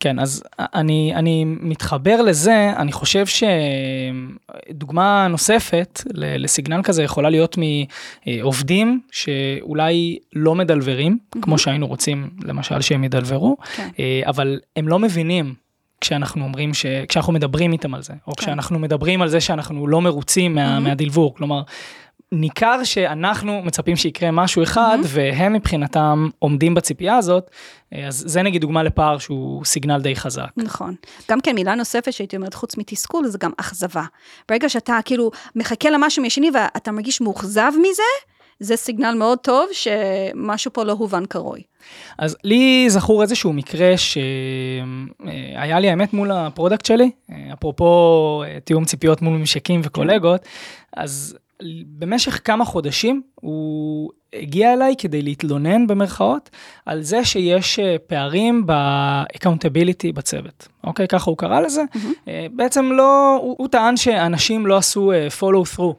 כן, 0.00 0.18
אז 0.18 0.42
אני, 0.58 1.12
אני 1.14 1.44
מתחבר 1.44 2.22
לזה, 2.22 2.72
אני 2.76 2.92
חושב 2.92 3.24
שדוגמה 4.70 5.28
נוספת 5.28 6.02
לסיגנל 6.14 6.82
כזה 6.82 7.02
יכולה 7.02 7.30
להיות 7.30 7.56
מעובדים 8.26 9.00
שאולי 9.10 10.18
לא 10.32 10.54
מדלברים, 10.54 11.18
כמו 11.42 11.58
שהיינו 11.58 11.86
רוצים 11.86 12.30
למשל 12.44 12.80
שהם 12.80 13.04
ידלברו, 13.04 13.56
כן. 13.76 13.88
אה, 13.98 14.22
אבל 14.26 14.60
הם 14.76 14.88
לא 14.88 14.98
מבינים. 14.98 15.54
כשאנחנו 16.00 16.44
אומרים 16.44 16.74
ש... 16.74 16.86
כשאנחנו 17.08 17.32
מדברים 17.32 17.72
איתם 17.72 17.94
על 17.94 18.02
זה, 18.02 18.12
או 18.26 18.32
כן. 18.32 18.42
כשאנחנו 18.42 18.78
מדברים 18.78 19.22
על 19.22 19.28
זה 19.28 19.40
שאנחנו 19.40 19.86
לא 19.86 20.00
מרוצים 20.00 20.54
מה, 20.54 20.80
מהדלבור, 20.80 21.34
כלומר, 21.34 21.62
ניכר 22.34 22.84
שאנחנו 22.84 23.62
מצפים 23.62 23.96
שיקרה 23.96 24.30
משהו 24.30 24.62
אחד, 24.62 24.98
והם 25.02 25.52
מבחינתם 25.52 26.28
עומדים 26.38 26.74
בציפייה 26.74 27.16
הזאת, 27.16 27.50
אה, 27.94 28.06
אז 28.06 28.24
זה 28.26 28.42
נגיד 28.42 28.60
דוגמה 28.60 28.82
לפער 28.82 29.18
שהוא 29.18 29.64
סיגנל 29.64 30.00
די 30.00 30.16
חזק. 30.16 30.48
נכון. 30.56 30.94
גם 31.30 31.40
כן, 31.40 31.54
מילה 31.54 31.74
נוספת 31.74 32.12
שהייתי 32.12 32.36
אומרת, 32.36 32.54
חוץ 32.54 32.76
מתסכול, 32.76 33.26
זה 33.26 33.38
גם 33.38 33.50
אכזבה. 33.56 34.04
ברגע 34.48 34.68
שאתה 34.68 34.98
כאילו 35.04 35.30
מחכה 35.56 35.90
למשהו 35.90 36.22
מהשני 36.22 36.50
ואתה 36.54 36.92
מרגיש 36.92 37.20
מאוכזב 37.20 37.72
מזה, 37.78 38.02
זה 38.60 38.76
סיגנל 38.76 39.14
מאוד 39.14 39.38
טוב 39.38 39.68
שמשהו 39.72 40.72
פה 40.72 40.84
לא 40.84 40.92
הובן 40.92 41.26
כראוי. 41.26 41.62
אז 42.18 42.36
לי 42.44 42.90
זכור 42.90 43.22
איזשהו 43.22 43.52
מקרה 43.52 43.96
שהיה 43.96 45.80
לי 45.80 45.90
האמת 45.90 46.12
מול 46.12 46.30
ה 46.30 46.37
product 46.37 46.84
שלי, 46.84 47.10
אה, 47.30 47.36
אפרופו 47.52 48.42
אה, 48.46 48.60
תיאום 48.60 48.84
ציפיות 48.84 49.22
מול 49.22 49.34
ממשקים 49.34 49.80
וקולגות, 49.84 50.40
אז 50.96 51.36
במשך 51.86 52.40
כמה 52.44 52.64
חודשים 52.64 53.22
הוא 53.34 54.10
הגיע 54.32 54.72
אליי 54.72 54.94
כדי 54.98 55.22
להתלונן 55.22 55.86
במרכאות 55.86 56.50
על 56.86 57.02
זה 57.02 57.24
שיש 57.24 57.78
אה, 57.78 57.96
פערים 58.06 58.66
ב-accountability 58.66 60.12
בצוות, 60.14 60.68
אוקיי? 60.84 61.08
ככה 61.08 61.30
הוא 61.30 61.38
קרא 61.38 61.60
לזה. 61.60 61.82
אה, 62.28 62.46
בעצם 62.52 62.92
לא, 62.92 63.38
הוא, 63.42 63.56
הוא 63.58 63.68
טען 63.68 63.96
שאנשים 63.96 64.66
לא 64.66 64.76
עשו 64.76 65.12
אה, 65.12 65.28
follow 65.40 65.76
through. 65.76 65.94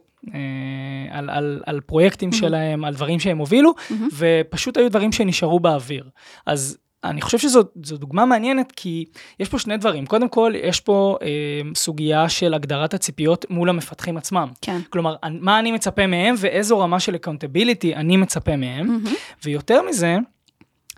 על, 1.11 1.29
על, 1.29 1.61
על 1.65 1.81
פרויקטים 1.81 2.31
שלהם, 2.31 2.85
על 2.85 2.93
דברים 2.93 3.19
שהם 3.19 3.37
הובילו, 3.37 3.73
ופשוט 4.17 4.77
היו 4.77 4.89
דברים 4.89 5.11
שנשארו 5.11 5.59
באוויר. 5.59 6.09
אז 6.45 6.77
אני 7.09 7.21
חושב 7.21 7.37
שזו 7.37 7.61
זו 7.83 7.97
דוגמה 7.97 8.25
מעניינת, 8.25 8.71
כי 8.75 9.05
יש 9.39 9.49
פה 9.49 9.59
שני 9.59 9.77
דברים. 9.77 10.05
קודם 10.05 10.29
כל, 10.29 10.53
יש 10.63 10.79
פה 10.79 11.17
אה, 11.21 11.27
סוגיה 11.75 12.29
של 12.29 12.53
הגדרת 12.53 12.93
הציפיות 12.93 13.45
מול 13.49 13.69
המפתחים 13.69 14.17
עצמם. 14.17 14.47
כן. 14.61 14.79
כלומר, 14.89 15.15
מה 15.29 15.59
אני 15.59 15.71
מצפה 15.71 16.07
מהם 16.07 16.35
ואיזו 16.37 16.79
רמה 16.79 16.99
של 16.99 17.15
accountability 17.15 17.95
אני 17.95 18.17
מצפה 18.17 18.55
מהם. 18.55 18.99
ויותר 19.43 19.81
מזה, 19.89 20.17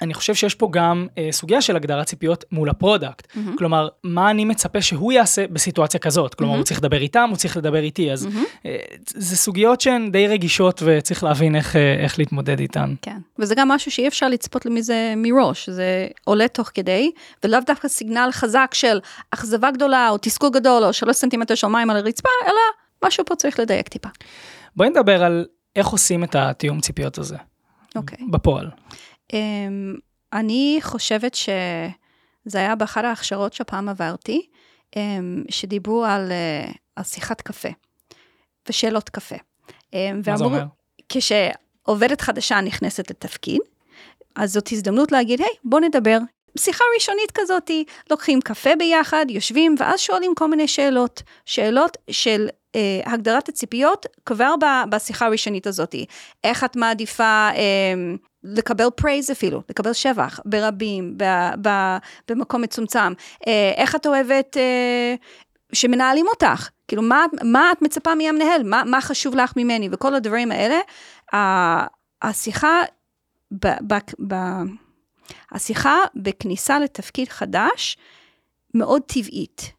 אני 0.02 0.14
חושב 0.14 0.36
שיש 0.36 0.56
פה 0.56 0.70
גם 0.72 1.08
אה, 1.18 1.28
סוגיה 1.32 1.62
של 1.62 1.76
הגדרת 1.76 2.06
ציפיות 2.06 2.46
מול 2.52 2.70
ה 2.70 2.76
product. 2.76 3.28
מהמ. 3.28 3.58
כלומר, 3.58 3.88
מה 4.04 4.32
אני 4.32 4.46
מצפה 4.46 4.82
שהוא 4.82 5.12
יעשה 5.12 5.48
בסיטואציה 5.48 6.00
כזאת? 6.00 6.36
כלומר, 6.36 6.54
מהמ. 6.54 6.58
הוא 6.58 6.64
צריך 6.64 6.80
לדבר 6.80 7.02
איתם, 7.02 7.28
הוא 7.30 7.38
צריך 7.38 7.58
לדבר 7.58 7.80
איתי. 7.80 8.12
אז 8.12 8.26
מהמ. 8.26 8.66
אה, 8.66 8.78
זה 9.08 9.38
סוגיות 9.38 9.82
שהן 9.82 10.12
די 10.12 10.28
רגישות 10.28 10.84
וצריך 10.86 11.24
להבין 11.24 11.56
איך, 11.56 11.76
אה, 11.76 11.96
איך 12.04 12.20
להתמודד 12.20 12.60
איתן. 12.60 12.94
כן. 13.02 13.18
וזה 13.40 13.56
גם 13.56 13.68
משהו 13.68 13.92
שאי 13.92 14.08
אפשר 14.08 14.28
לצפות 14.28 14.66
מזה 14.66 15.14
מראש, 15.18 15.70
זה 15.70 16.08
עולה 16.24 16.48
תוך 16.48 16.72
כדי, 16.74 17.12
ולאו 17.44 17.60
דווקא 17.68 17.88
סיגנל 17.88 18.30
חזק 18.32 18.72
של 18.74 19.00
אכזבה 19.32 19.72
גדולה, 19.72 20.10
או 20.10 20.18
תסכול 20.18 20.50
גדול, 20.50 20.84
או 20.84 20.94
שלוש 20.94 21.16
סנטימטר 21.16 21.56
של 21.56 21.68
מים 21.68 21.90
על 21.90 21.98
הרצפה, 21.98 22.30
אלא 22.46 22.62
משהו 23.06 23.26
פה 23.26 23.36
צריך 23.36 23.60
לדייק 23.60 23.88
טיפה. 23.88 24.10
בואי 24.76 24.90
נדבר 24.90 25.24
על 25.24 25.46
איך 25.76 25.88
עושים 25.88 26.24
את 26.24 26.36
התיאום 26.36 26.82
ציפיות 26.82 27.18
הזה 27.18 27.38
אוקיי. 27.96 28.18
בפועל. 28.32 28.70
אמ, 29.34 29.96
אני 30.34 30.80
חושבת 30.82 31.36
שזה 31.36 32.58
היה 32.58 32.76
באחת 32.76 33.04
ההכשרות 33.04 33.54
שפעם 33.54 33.90
עברתי, 33.90 34.48
אמ, 34.96 35.44
שדיברו 35.50 36.06
על, 36.06 36.32
אה, 36.32 36.72
על 36.96 37.04
שיחת 37.04 37.42
קפה 37.42 37.70
ושאלות 38.70 39.10
קפה. 39.10 39.36
אמ, 39.94 40.22
מה 40.28 40.38
זה 40.38 40.44
אומר? 40.44 40.64
כשעובדת 41.10 42.22
חדשה 42.22 42.62
נכנסת 42.62 43.10
לתפקיד, 43.12 43.62
אז 44.36 44.54
זאת 44.54 44.72
הזדמנות 44.72 45.12
להגיד, 45.12 45.42
היי, 45.42 45.50
בוא 45.64 45.80
נדבר. 45.80 46.18
שיחה 46.58 46.84
ראשונית 46.96 47.32
כזאתי, 47.34 47.84
לוקחים 48.10 48.42
קפה 48.42 48.70
ביחד, 48.80 49.26
יושבים, 49.30 49.76
ואז 49.80 50.00
שואלים 50.00 50.36
כל 50.36 50.48
מיני 50.48 50.68
שאלות. 50.68 51.24
שאלות 51.46 51.98
של 52.12 52.48
אה, 52.76 53.02
הגדרת 53.06 53.50
הציפיות 53.50 54.06
כבר 54.26 54.54
בשיחה 54.90 55.26
הראשונית 55.26 55.68
הזאתי. 55.68 56.06
איך 56.44 56.64
את 56.64 56.76
מעדיפה 56.76 57.50
אה, 57.56 57.94
לקבל 58.48 58.90
פרייז 58.96 59.32
אפילו, 59.32 59.62
לקבל 59.70 59.94
שבח, 59.94 60.40
ברבים, 60.46 61.18
ב, 61.18 61.24
ב, 61.62 61.98
במקום 62.28 62.62
מצומצם. 62.62 63.14
אה, 63.48 63.72
איך 63.76 63.96
את 63.96 64.06
אוהבת 64.06 64.58
אה, 64.58 65.16
שמנהלים 65.74 66.26
אותך? 66.28 66.70
כאילו, 66.88 67.02
מה, 67.02 67.26
מה 67.44 67.72
את 67.72 67.82
מצפה 67.82 68.16
מהמנהל? 68.16 68.64
מה, 68.64 68.84
מה 68.86 69.02
חשוב 69.02 69.36
לך 69.36 69.54
ממני? 69.58 69.90
וכל 69.92 70.16
הדברים 70.16 70.52
האלה. 70.52 70.80
השיחה, 72.22 72.82
ב, 73.52 73.68
ב, 73.68 73.94
ב, 74.28 74.36
השיחה 75.52 75.98
בכניסה 76.16 76.80
לתפקיד 76.80 77.30
חדש 77.30 77.98
מאוד 78.74 79.02
טבעית 79.02 79.72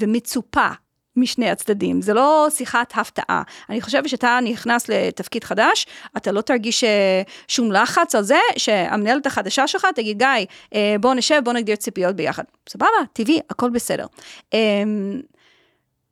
ומצופה 0.00 0.68
משני 1.16 1.50
הצדדים, 1.50 2.02
זה 2.02 2.14
לא 2.14 2.46
שיחת 2.50 2.92
הפתעה. 2.96 3.42
אני 3.70 3.80
חושבת 3.80 4.08
שאתה 4.08 4.38
נכנס 4.42 4.88
לתפקיד 4.88 5.44
חדש, 5.44 5.86
אתה 6.16 6.32
לא 6.32 6.40
תרגיש 6.40 6.84
אה, 6.84 7.22
שום 7.48 7.72
לחץ 7.72 8.14
על 8.14 8.22
זה, 8.22 8.38
שהמנהלת 8.56 9.26
החדשה 9.26 9.66
שלך 9.66 9.86
תגיד, 9.94 10.18
גיא, 10.18 10.46
אה, 10.74 10.96
בוא 11.00 11.14
נשב, 11.14 11.40
בוא 11.44 11.52
נגדיר 11.52 11.76
ציפיות 11.76 12.16
ביחד. 12.16 12.44
סבבה, 12.68 12.86
טבעי, 13.12 13.40
הכל 13.50 13.70
בסדר. 13.70 14.06
אמ, 14.52 15.20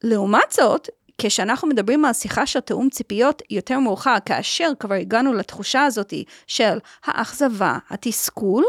לעומת 0.02 0.52
זאת, 0.52 0.88
כשאנחנו 1.18 1.68
מדברים 1.68 2.04
על 2.04 2.12
שיחה 2.12 2.46
של 2.46 2.60
תאום 2.60 2.90
ציפיות 2.90 3.42
יותר 3.50 3.78
מאוחר, 3.78 4.16
כאשר 4.26 4.70
כבר 4.78 4.94
הגענו 4.94 5.32
לתחושה 5.32 5.84
הזאת 5.84 6.14
של 6.46 6.78
האכזבה, 7.04 7.78
התסכול, 7.90 8.64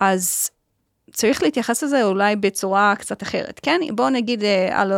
אז 0.00 0.50
צריך 1.16 1.42
להתייחס 1.42 1.82
לזה 1.82 2.04
אולי 2.04 2.36
בצורה 2.36 2.94
קצת 2.98 3.22
אחרת, 3.22 3.60
כן? 3.62 3.80
בואו 3.90 4.10
נגיד 4.10 4.44
אה, 4.44 4.80
על, 4.80 4.92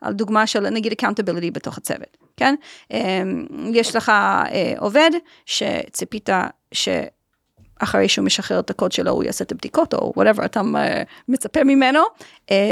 על 0.00 0.12
דוגמה 0.12 0.46
של 0.46 0.70
נגיד 0.70 0.92
accountability 0.92 1.50
בתוך 1.52 1.78
הצוות, 1.78 2.16
כן? 2.36 2.54
אמ, 2.90 3.46
יש 3.72 3.96
לך 3.96 4.08
אה, 4.08 4.72
עובד 4.78 5.10
שציפית 5.46 6.28
ש... 6.72 6.88
אחרי 7.78 8.08
שהוא 8.08 8.24
משחרר 8.24 8.60
את 8.60 8.70
הקוד 8.70 8.92
שלו, 8.92 9.10
הוא 9.10 9.24
יעשה 9.24 9.44
את 9.44 9.52
הבדיקות, 9.52 9.94
או 9.94 10.12
whatever 10.16 10.44
אתה 10.44 10.60
אה, 10.76 11.02
מצפה 11.28 11.64
ממנו, 11.64 12.00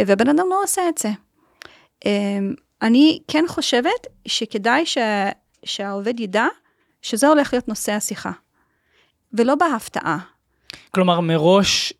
ובן 0.07 0.29
אדם 0.29 0.47
לא 0.51 0.63
עושה 0.63 0.83
את 0.89 0.99
זה. 0.99 1.09
אמ, 2.05 2.55
אני 2.83 3.21
כן 3.29 3.45
חושבת 3.49 4.07
שכדאי 4.27 4.87
ש... 4.87 4.99
שהעובד 5.65 6.21
ידע 6.21 6.47
שזה 7.03 7.29
הולך 7.29 7.53
להיות 7.53 7.69
נושא 7.69 7.93
השיחה, 7.93 8.33
ולא 9.33 9.55
בהפתעה. 9.55 10.19
כלומר, 10.91 11.21
מראש, 11.21 11.93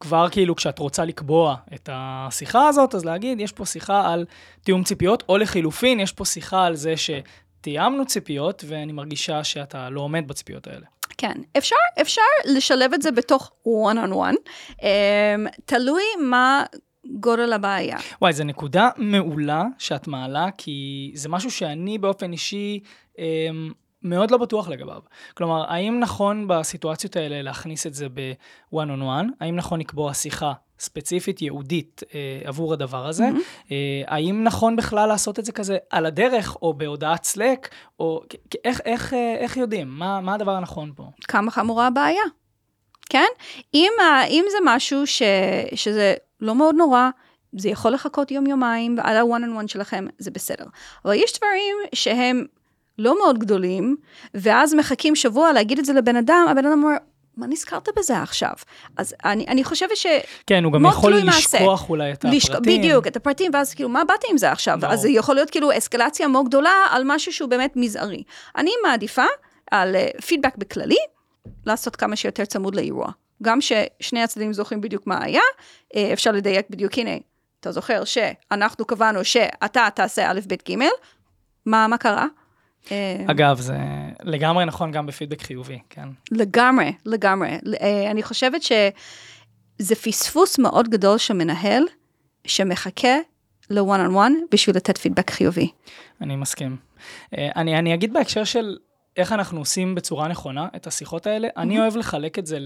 כבר 0.00 0.28
כאילו 0.28 0.56
כשאת 0.56 0.78
רוצה 0.78 1.04
לקבוע 1.04 1.56
את 1.74 1.88
השיחה 1.92 2.68
הזאת, 2.68 2.94
אז 2.94 3.04
להגיד, 3.04 3.40
יש 3.40 3.52
פה 3.52 3.66
שיחה 3.66 4.12
על 4.12 4.24
תיאום 4.62 4.84
ציפיות, 4.84 5.22
או 5.28 5.38
לחילופין, 5.38 6.00
יש 6.00 6.12
פה 6.12 6.24
שיחה 6.24 6.66
על 6.66 6.76
זה 6.76 6.94
שתיאמנו 6.96 8.06
ציפיות, 8.06 8.64
ואני 8.66 8.92
מרגישה 8.92 9.44
שאתה 9.44 9.90
לא 9.90 10.00
עומד 10.00 10.28
בציפיות 10.28 10.66
האלה. 10.66 10.86
כן, 11.18 11.34
אפשר, 11.58 11.76
אפשר 12.00 12.22
לשלב 12.44 12.94
את 12.94 13.02
זה 13.02 13.10
בתוך 13.10 13.52
one 13.66 13.96
on 13.96 14.12
one, 14.12 14.50
um, 14.70 14.84
תלוי 15.64 16.02
מה 16.20 16.64
גודל 17.06 17.52
הבעיה. 17.52 17.98
וואי, 18.22 18.32
זו 18.32 18.44
נקודה 18.44 18.88
מעולה 18.96 19.64
שאת 19.78 20.06
מעלה, 20.08 20.46
כי 20.58 21.10
זה 21.14 21.28
משהו 21.28 21.50
שאני 21.50 21.98
באופן 21.98 22.32
אישי 22.32 22.80
אמ, 23.18 23.72
מאוד 24.04 24.30
לא 24.30 24.38
בטוח 24.38 24.68
לגביו. 24.68 25.00
כלומר, 25.34 25.64
האם 25.68 26.00
נכון 26.00 26.48
בסיטואציות 26.48 27.16
האלה 27.16 27.42
להכניס 27.42 27.86
את 27.86 27.94
זה 27.94 28.06
ב-one 28.08 28.76
on 28.76 29.02
one? 29.02 29.28
האם 29.40 29.56
נכון 29.56 29.80
לקבוע 29.80 30.14
שיחה 30.14 30.52
ספציפית, 30.78 31.42
ייעודית, 31.42 32.02
אה, 32.14 32.40
עבור 32.44 32.72
הדבר 32.72 33.06
הזה? 33.06 33.24
Mm-hmm. 33.28 33.72
אה, 33.72 34.02
האם 34.06 34.44
נכון 34.44 34.76
בכלל 34.76 35.08
לעשות 35.08 35.38
את 35.38 35.44
זה 35.44 35.52
כזה 35.52 35.76
על 35.90 36.06
הדרך, 36.06 36.56
או 36.62 36.74
בהודעת 36.74 37.24
סלק, 37.24 37.68
או 37.98 38.22
איך, 38.64 38.80
איך, 38.84 39.14
אה, 39.14 39.34
איך 39.38 39.56
יודעים? 39.56 39.88
מה, 39.88 40.20
מה 40.20 40.34
הדבר 40.34 40.52
הנכון 40.52 40.92
פה? 40.96 41.04
כמה 41.28 41.50
חמורה 41.50 41.86
הבעיה, 41.86 42.22
כן? 43.10 43.28
אם, 43.74 43.92
אם 44.28 44.44
זה 44.50 44.58
משהו 44.64 45.06
ש, 45.06 45.22
שזה 45.74 46.14
לא 46.40 46.54
מאוד 46.54 46.74
נורא, 46.74 47.10
זה 47.56 47.68
יכול 47.68 47.92
לחכות 47.92 48.30
יום-יומיים 48.30 48.96
על 49.02 49.16
ה-one 49.16 49.42
on 49.42 49.64
one 49.64 49.68
שלכם, 49.68 50.06
זה 50.18 50.30
בסדר. 50.30 50.64
אבל 51.04 51.14
יש 51.14 51.38
דברים 51.38 51.76
שהם 51.94 52.44
לא 52.98 53.18
מאוד 53.18 53.38
גדולים, 53.38 53.96
ואז 54.34 54.74
מחכים 54.74 55.16
שבוע 55.16 55.52
להגיד 55.52 55.78
את 55.78 55.84
זה 55.84 55.92
לבן 55.92 56.16
אדם, 56.16 56.46
הבן 56.50 56.66
אדם 56.66 56.82
אומר, 56.82 56.96
מה 57.36 57.46
נזכרת 57.46 57.88
בזה 57.96 58.22
עכשיו? 58.22 58.52
אז 58.96 59.14
אני, 59.24 59.46
אני 59.48 59.64
חושבת 59.64 59.96
ש... 59.96 60.06
כן, 60.46 60.64
הוא 60.64 60.72
גם 60.72 60.86
יכול 60.86 61.14
לשכוח 61.14 61.34
מעשה. 61.34 61.88
אולי 61.88 62.12
את 62.12 62.24
לשכ... 62.24 62.50
הפרטים. 62.50 62.78
בדיוק, 62.78 63.06
את 63.06 63.16
הפרטים, 63.16 63.50
ואז 63.54 63.74
כאילו, 63.74 63.88
מה 63.88 64.04
באתי 64.04 64.26
עם 64.30 64.38
זה 64.38 64.52
עכשיו? 64.52 64.78
לא. 64.82 64.86
אז 64.86 65.00
זה 65.00 65.08
יכול 65.10 65.34
להיות 65.34 65.50
כאילו 65.50 65.78
אסקלציה 65.78 66.28
מאוד 66.28 66.46
גדולה 66.46 66.86
על 66.90 67.02
משהו 67.06 67.32
שהוא 67.32 67.50
באמת 67.50 67.72
מזערי. 67.76 68.22
אני 68.56 68.70
מעדיפה 68.82 69.24
על 69.70 69.96
פידבק 70.26 70.54
uh, 70.54 70.58
בכללי, 70.58 70.96
לעשות 71.66 71.96
כמה 71.96 72.16
שיותר 72.16 72.44
צמוד 72.44 72.74
לאירוע. 72.74 73.08
גם 73.42 73.58
ששני 73.60 74.22
הצדדים 74.22 74.52
זוכרים 74.52 74.80
בדיוק 74.80 75.06
מה 75.06 75.24
היה, 75.24 75.42
אה, 75.96 76.12
אפשר 76.12 76.32
לדייק 76.32 76.66
בדיוק, 76.70 76.98
הנה, 76.98 77.10
אתה 77.60 77.72
זוכר 77.72 78.04
שאנחנו 78.04 78.84
קבענו 78.84 79.24
שאתה 79.24 79.88
תעשה 79.94 80.30
א', 80.30 80.40
ב', 80.48 80.54
ג', 80.70 80.76
מה, 81.66 81.86
מה 81.86 81.98
קרה? 81.98 82.26
אה, 82.92 83.24
אגב, 83.26 83.60
זה 83.60 83.78
לגמרי 84.22 84.64
נכון 84.64 84.92
גם 84.92 85.06
בפידבק 85.06 85.42
חיובי, 85.42 85.78
כן? 85.90 86.08
לגמרי, 86.30 86.92
לגמרי. 87.06 87.48
אה, 87.80 88.10
אני 88.10 88.22
חושבת 88.22 88.62
שזה 88.62 89.94
פספוס 90.02 90.58
מאוד 90.58 90.88
גדול 90.88 91.18
של 91.18 91.34
מנהל 91.34 91.82
שמחכה 92.46 93.16
ל-one 93.70 94.10
on 94.10 94.14
one 94.14 94.32
בשביל 94.50 94.76
לתת 94.76 94.98
פידבק 94.98 95.30
חיובי. 95.30 95.70
אני 96.20 96.36
מסכים. 96.36 96.76
אני, 97.32 97.78
אני 97.78 97.94
אגיד 97.94 98.12
בהקשר 98.12 98.44
של 98.44 98.76
איך 99.16 99.32
אנחנו 99.32 99.58
עושים 99.58 99.94
בצורה 99.94 100.28
נכונה 100.28 100.68
את 100.76 100.86
השיחות 100.86 101.26
האלה. 101.26 101.48
Mm-hmm. 101.48 101.60
אני 101.60 101.80
אוהב 101.80 101.96
לחלק 101.96 102.38
את 102.38 102.46
זה 102.46 102.58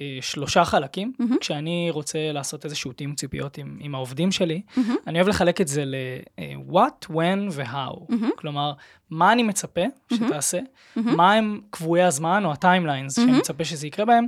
לשלושה 0.00 0.64
חלקים. 0.64 1.12
Mm-hmm. 1.20 1.38
כשאני 1.40 1.88
רוצה 1.90 2.32
לעשות 2.32 2.64
איזשהו 2.64 2.92
תיאום 2.92 3.14
ציפיות 3.14 3.58
עם, 3.58 3.76
עם 3.80 3.94
העובדים 3.94 4.32
שלי, 4.32 4.62
mm-hmm. 4.68 4.80
אני 5.06 5.18
אוהב 5.18 5.28
לחלק 5.28 5.60
את 5.60 5.68
זה 5.68 5.84
ל-what, 5.84 7.10
when 7.10 7.50
ו-how. 7.50 8.12
Mm-hmm. 8.12 8.26
כלומר, 8.36 8.72
מה 9.10 9.32
אני 9.32 9.42
מצפה 9.42 9.80
שתעשה, 10.14 10.58
mm-hmm. 10.58 11.00
מה 11.00 11.32
הם 11.32 11.60
קבועי 11.70 12.02
הזמן 12.02 12.44
או 12.44 12.52
הטיימליינס 12.52 13.18
mm-hmm. 13.18 13.22
שאני 13.22 13.38
מצפה 13.38 13.64
שזה 13.64 13.86
יקרה 13.86 14.04
בהם, 14.04 14.26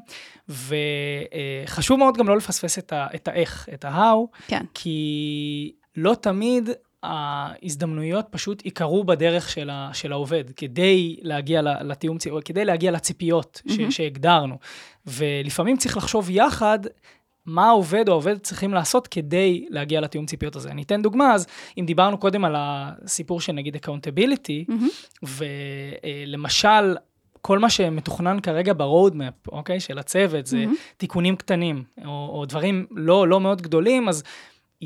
וחשוב 0.49 1.99
מאוד 1.99 2.17
גם 2.17 2.29
לא 2.29 2.37
לפספס 2.37 2.79
את, 2.79 2.93
ה- 2.93 3.07
את 3.15 3.29
האיך, 3.29 3.69
את 3.75 3.85
ה-how, 3.85 4.39
כן. 4.47 4.65
כי 4.75 5.73
לא 5.97 6.15
תמיד 6.15 6.71
ההזדמנויות 7.05 8.27
פשוט 8.31 8.65
ייקרו 8.65 9.05
בדרך 9.05 9.49
של, 9.49 9.71
ה, 9.71 9.91
של 9.93 10.13
העובד, 10.13 10.45
כדי 10.57 11.17
להגיע 11.23 11.63
לתיאום, 11.63 12.17
כדי 12.45 12.65
להגיע 12.65 12.91
לציפיות 12.91 13.63
ש, 13.69 13.79
mm-hmm. 13.79 13.91
שהגדרנו. 13.91 14.59
ולפעמים 15.07 15.77
צריך 15.77 15.97
לחשוב 15.97 16.31
יחד 16.31 16.79
מה 17.47 17.67
העובד 17.67 18.09
או 18.09 18.13
העובד 18.13 18.39
צריכים 18.39 18.75
לעשות 18.75 19.09
כדי 19.09 19.67
להגיע 19.71 20.01
לתיאום 20.01 20.27
ציפיות 20.27 20.57
הזה. 20.57 20.71
אני 20.71 20.83
אתן 20.83 21.03
דוגמה, 21.03 21.35
אז 21.35 21.47
אם 21.79 21.85
דיברנו 21.87 22.19
קודם 22.19 22.45
על 22.45 22.55
הסיפור 22.59 23.41
של 23.41 23.53
נגיד 23.53 23.77
accountability, 23.77 24.71
mm-hmm. 24.71 25.27
ולמשל, 26.03 26.97
כל 27.41 27.59
מה 27.59 27.71
שמתוכנן 27.71 28.41
כרגע 28.41 28.73
ב-roadmap, 28.73 29.49
אוקיי, 29.49 29.81
של 29.81 29.99
הצוות, 29.99 30.47
זה 30.47 30.65
mm-hmm. 30.65 30.97
תיקונים 30.97 31.37
קטנים, 31.37 31.85
או, 32.05 32.31
או 32.33 32.45
דברים 32.47 32.87
לא, 32.91 33.29
לא 33.29 33.41
מאוד 33.41 33.63
גדולים, 33.63 34.09
אז 34.09 34.23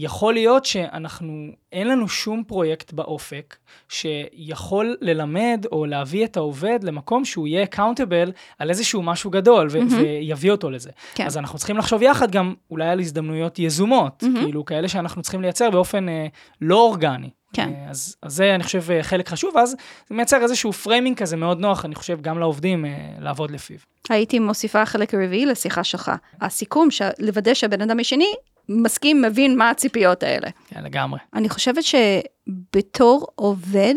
יכול 0.00 0.34
להיות 0.34 0.64
שאנחנו, 0.64 1.48
אין 1.72 1.88
לנו 1.88 2.08
שום 2.08 2.44
פרויקט 2.46 2.92
באופק 2.92 3.56
שיכול 3.88 4.96
ללמד 5.00 5.66
או 5.72 5.86
להביא 5.86 6.24
את 6.24 6.36
העובד 6.36 6.78
למקום 6.82 7.24
שהוא 7.24 7.46
יהיה 7.46 7.66
accountable 7.66 8.32
על 8.58 8.70
איזשהו 8.70 9.02
משהו 9.02 9.30
גדול 9.30 9.68
ו- 9.70 9.80
mm-hmm. 9.80 9.94
ויביא 9.94 10.50
אותו 10.50 10.70
לזה. 10.70 10.90
כן. 11.14 11.26
אז 11.26 11.38
אנחנו 11.38 11.58
צריכים 11.58 11.76
לחשוב 11.76 12.02
יחד 12.02 12.30
גם 12.30 12.54
אולי 12.70 12.88
על 12.88 13.00
הזדמנויות 13.00 13.58
יזומות, 13.58 14.22
mm-hmm. 14.22 14.40
כאילו 14.40 14.64
כאלה 14.64 14.88
שאנחנו 14.88 15.22
צריכים 15.22 15.42
לייצר 15.42 15.70
באופן 15.70 16.08
אה, 16.08 16.26
לא 16.60 16.80
אורגני. 16.80 17.30
כן. 17.52 17.68
אה, 17.68 17.90
אז, 17.90 18.16
אז 18.22 18.34
זה, 18.34 18.54
אני 18.54 18.62
חושב, 18.62 18.90
אה, 18.90 19.02
חלק 19.02 19.28
חשוב, 19.28 19.54
ואז 19.56 19.76
זה 20.08 20.14
מייצר 20.14 20.42
איזשהו 20.42 20.72
framing 20.72 21.16
כזה 21.16 21.36
מאוד 21.36 21.60
נוח, 21.60 21.84
אני 21.84 21.94
חושב, 21.94 22.20
גם 22.20 22.38
לעובדים 22.38 22.84
אה, 22.84 22.90
לעבוד 23.18 23.50
לפיו. 23.50 23.76
הייתי 24.10 24.38
מוסיפה 24.38 24.86
חלק 24.86 25.14
רביעי 25.14 25.46
לשיחה 25.46 25.84
שלך. 25.84 26.12
הסיכום, 26.40 26.88
לוודא 27.18 27.54
שהבן 27.54 27.80
אדם 27.80 28.00
השני 28.00 28.34
מסכים, 28.68 29.22
מבין 29.22 29.58
מה 29.58 29.70
הציפיות 29.70 30.22
האלה. 30.22 30.48
כן, 30.68 30.84
לגמרי. 30.84 31.20
אני 31.34 31.48
חושבת 31.48 31.84
שבתור 31.84 33.26
עובד, 33.34 33.94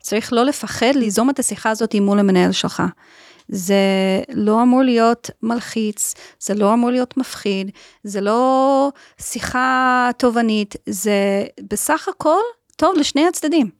צריך 0.00 0.32
לא 0.32 0.44
לפחד 0.44 0.92
ליזום 0.94 1.30
את 1.30 1.38
השיחה 1.38 1.70
הזאת 1.70 1.94
מול 1.94 2.18
המנהל 2.18 2.52
שלך. 2.52 2.82
זה 3.48 3.74
לא 4.34 4.62
אמור 4.62 4.82
להיות 4.82 5.30
מלחיץ, 5.42 6.14
זה 6.40 6.54
לא 6.54 6.74
אמור 6.74 6.90
להיות 6.90 7.16
מפחיד, 7.16 7.70
זה 8.04 8.20
לא 8.20 8.92
שיחה 9.20 10.10
תובענית, 10.18 10.76
זה 10.86 11.44
בסך 11.70 12.08
הכל 12.08 12.40
טוב 12.76 12.96
לשני 12.98 13.26
הצדדים. 13.28 13.70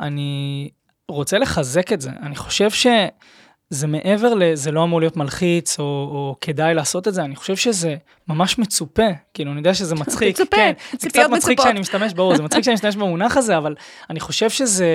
אני 0.00 0.70
רוצה 1.08 1.38
לחזק 1.38 1.92
את 1.92 2.00
זה. 2.00 2.10
אני 2.22 2.36
חושב 2.36 2.70
ש... 2.70 2.86
זה 3.70 3.86
מעבר 3.86 4.34
לזה 4.34 4.70
לא 4.70 4.84
אמור 4.84 5.00
להיות 5.00 5.16
מלחיץ 5.16 5.78
או, 5.78 5.84
או 5.84 6.36
כדאי 6.40 6.74
לעשות 6.74 7.08
את 7.08 7.14
זה, 7.14 7.22
אני 7.24 7.36
חושב 7.36 7.56
שזה 7.56 7.96
ממש 8.28 8.58
מצופה, 8.58 9.06
כאילו 9.34 9.50
אני 9.50 9.60
יודע 9.60 9.74
שזה 9.74 9.94
מצחיק, 10.04 10.40
מצופה, 10.40 10.56
כן, 10.56 10.72
זה 10.98 11.08
קצת 11.08 11.28
מצחיק 11.30 11.60
שאני 11.60 11.80
משתמש, 11.80 12.12
ברור, 12.12 12.36
זה 12.36 12.42
מצחיק 12.42 12.64
שאני 12.64 12.74
משתמש 12.74 12.96
במונח 12.96 13.36
הזה, 13.36 13.58
אבל 13.58 13.74
אני 14.10 14.20
חושב 14.20 14.50
שזה 14.50 14.86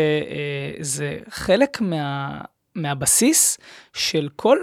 אה, 1.02 1.18
חלק 1.30 1.82
מה, 1.82 2.42
מהבסיס 2.76 3.58
של 3.94 4.30
כל 4.36 4.58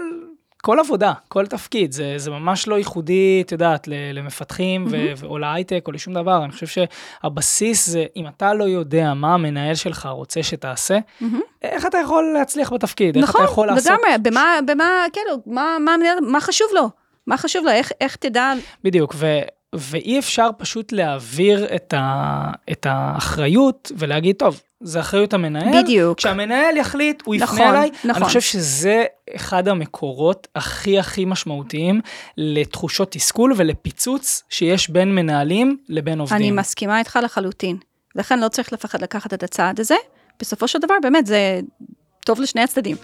כל 0.61 0.79
עבודה, 0.79 1.13
כל 1.27 1.45
תפקיד, 1.45 1.91
זה, 1.91 2.13
זה 2.17 2.31
ממש 2.31 2.67
לא 2.67 2.77
ייחודי, 2.77 3.43
את 3.45 3.51
יודעת, 3.51 3.87
למפתחים 4.13 4.87
mm-hmm. 4.87 5.19
ו- 5.21 5.25
או 5.25 5.37
להייטק 5.37 5.83
או 5.87 5.91
לשום 5.91 6.13
דבר. 6.13 6.43
אני 6.43 6.51
חושב 6.51 6.67
שהבסיס 6.67 7.89
זה, 7.89 8.05
אם 8.15 8.27
אתה 8.27 8.53
לא 8.53 8.63
יודע 8.63 9.13
מה 9.13 9.33
המנהל 9.33 9.75
שלך 9.75 10.09
רוצה 10.11 10.43
שתעשה, 10.43 10.97
mm-hmm. 10.97 11.25
איך 11.61 11.85
אתה 11.85 11.97
יכול 11.97 12.31
להצליח 12.33 12.73
בתפקיד? 12.73 13.17
נכון, 13.17 13.41
איך 13.41 13.49
אתה 13.49 13.51
יכול 13.51 13.67
לעשות... 13.67 13.91
נכון, 13.91 14.05
לגמרי, 14.05 14.31
במה, 14.31 14.59
במה, 14.65 15.05
כאילו, 15.13 15.37
מה, 15.45 15.77
מה, 15.79 15.95
מה 16.21 16.41
חשוב 16.41 16.67
לו? 16.73 16.89
מה 17.27 17.37
חשוב 17.37 17.65
לו? 17.65 17.71
איך, 17.71 17.91
איך 18.01 18.15
תדע... 18.15 18.53
בדיוק, 18.83 19.15
ואי 19.73 20.19
אפשר 20.19 20.49
פשוט 20.57 20.91
להעביר 20.91 21.75
את, 21.75 21.93
ה, 21.97 22.51
את 22.71 22.85
האחריות 22.89 23.91
ולהגיד, 23.97 24.35
טוב, 24.35 24.61
זה 24.81 24.99
אחריות 24.99 25.33
המנהל. 25.33 25.83
בדיוק. 25.83 26.17
כשהמנהל 26.17 26.77
יחליט, 26.77 27.21
הוא 27.25 27.35
נכון, 27.35 27.57
יפנה 27.57 27.69
אליי. 27.69 27.89
נכון. 28.03 28.09
אני 28.09 28.25
חושב 28.25 28.41
שזה 28.41 29.03
אחד 29.35 29.67
המקורות 29.67 30.47
הכי 30.55 30.99
הכי 30.99 31.25
משמעותיים 31.25 32.01
לתחושות 32.37 33.11
תסכול 33.11 33.53
ולפיצוץ 33.55 34.43
שיש 34.49 34.89
בין 34.89 35.15
מנהלים 35.15 35.77
לבין 35.89 36.19
עובדים. 36.19 36.37
אני 36.37 36.51
מסכימה 36.51 36.99
איתך 36.99 37.19
לחלוטין. 37.23 37.77
לכן 38.15 38.39
לא 38.39 38.47
צריך 38.47 38.73
לפחד 38.73 39.01
לקחת 39.01 39.33
את 39.33 39.43
הצעד 39.43 39.79
הזה. 39.79 39.95
בסופו 40.39 40.67
של 40.67 40.79
דבר, 40.79 40.95
באמת, 41.01 41.25
זה 41.25 41.59
טוב 42.25 42.41
לשני 42.41 42.61
הצדדים. 42.61 42.95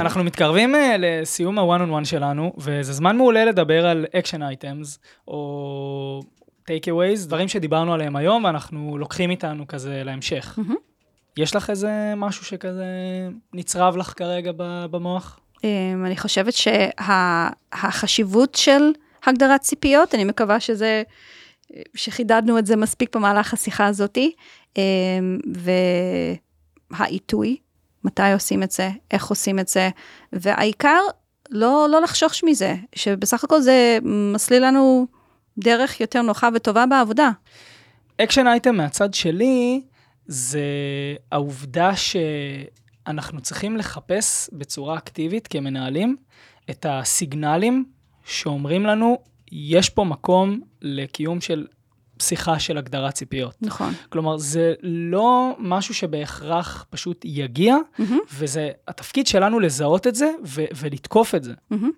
אנחנו 0.00 0.24
מתקרבים 0.24 0.74
uh, 0.74 0.78
לסיום 0.98 1.58
ה-one 1.58 1.80
on 1.80 2.02
one 2.02 2.04
שלנו, 2.04 2.52
וזה 2.58 2.92
זמן 2.92 3.16
מעולה 3.16 3.44
לדבר 3.44 3.86
על 3.86 4.06
action 4.16 4.38
items, 4.38 4.98
או 5.28 6.22
takeaways, 6.70 7.26
דברים 7.26 7.48
שדיברנו 7.48 7.94
עליהם 7.94 8.16
היום, 8.16 8.44
ואנחנו 8.44 8.98
לוקחים 8.98 9.30
איתנו 9.30 9.66
כזה 9.66 10.02
להמשך. 10.04 10.54
מהמם. 10.58 10.74
יש 11.36 11.56
לך 11.56 11.70
איזה 11.70 12.12
משהו 12.16 12.44
שכזה 12.44 12.84
נצרב 13.52 13.96
לך 13.96 14.12
כרגע 14.16 14.52
במוח? 14.90 15.40
אמ, 15.64 16.04
אני 16.06 16.16
חושבת 16.16 16.54
שהחשיבות 17.72 18.54
של 18.54 18.82
הגדרת 19.26 19.60
ציפיות, 19.60 20.14
אני 20.14 20.24
מקווה 20.24 20.60
שזה, 20.60 21.02
שחידדנו 21.94 22.58
את 22.58 22.66
זה 22.66 22.76
מספיק 22.76 23.16
במהלך 23.16 23.54
השיחה 23.54 23.86
הזאתי, 23.86 24.32
אמ, 24.76 25.38
והעיתוי, 26.90 27.56
מתי 28.04 28.32
עושים 28.32 28.62
את 28.62 28.70
זה, 28.70 28.90
איך 29.10 29.26
עושים 29.26 29.58
את 29.58 29.68
זה, 29.68 29.88
והעיקר, 30.32 31.00
לא, 31.50 31.86
לא 31.90 32.00
לחשוש 32.00 32.44
מזה, 32.44 32.74
שבסך 32.94 33.44
הכל 33.44 33.60
זה 33.60 33.98
מסליל 34.02 34.66
לנו 34.66 35.06
דרך 35.58 36.00
יותר 36.00 36.22
נוחה 36.22 36.48
וטובה 36.54 36.86
בעבודה. 36.86 37.30
action 38.20 38.46
item 38.46 38.76
מהצד 38.76 39.14
שלי, 39.14 39.82
זה 40.26 40.60
העובדה 41.32 41.92
שאנחנו 41.96 43.40
צריכים 43.40 43.76
לחפש 43.76 44.50
בצורה 44.52 44.98
אקטיבית 44.98 45.48
כמנהלים 45.48 46.16
את 46.70 46.86
הסיגנלים 46.88 47.84
שאומרים 48.24 48.86
לנו, 48.86 49.18
יש 49.52 49.90
פה 49.90 50.04
מקום 50.04 50.60
לקיום 50.82 51.40
של 51.40 51.66
שיחה 52.22 52.58
של 52.58 52.78
הגדרת 52.78 53.14
ציפיות. 53.14 53.54
נכון. 53.62 53.92
כלומר, 54.08 54.36
זה 54.36 54.74
לא 54.82 55.56
משהו 55.58 55.94
שבהכרח 55.94 56.86
פשוט 56.90 57.24
יגיע, 57.24 57.76
מהמם, 57.98 58.18
וזה 58.34 58.70
התפקיד 58.88 59.26
שלנו 59.26 59.60
לזהות 59.60 60.06
את 60.06 60.14
זה 60.14 60.32
ו- 60.44 60.64
ולתקוף 60.76 61.34
את 61.34 61.44
זה. 61.44 61.52
מהמם. 61.70 61.90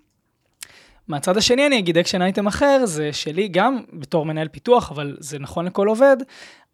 מהצד 1.07 1.37
השני 1.37 1.67
אני 1.67 1.79
אגיד 1.79 1.97
action 1.97 2.21
item 2.21 2.47
אחר, 2.47 2.81
זה 2.85 3.13
שלי 3.13 3.47
גם 3.47 3.81
בתור 3.93 4.25
מנהל 4.25 4.47
פיתוח, 4.47 4.91
אבל 4.91 5.17
זה 5.19 5.39
נכון 5.39 5.65
לכל 5.65 5.87
עובד, 5.87 6.17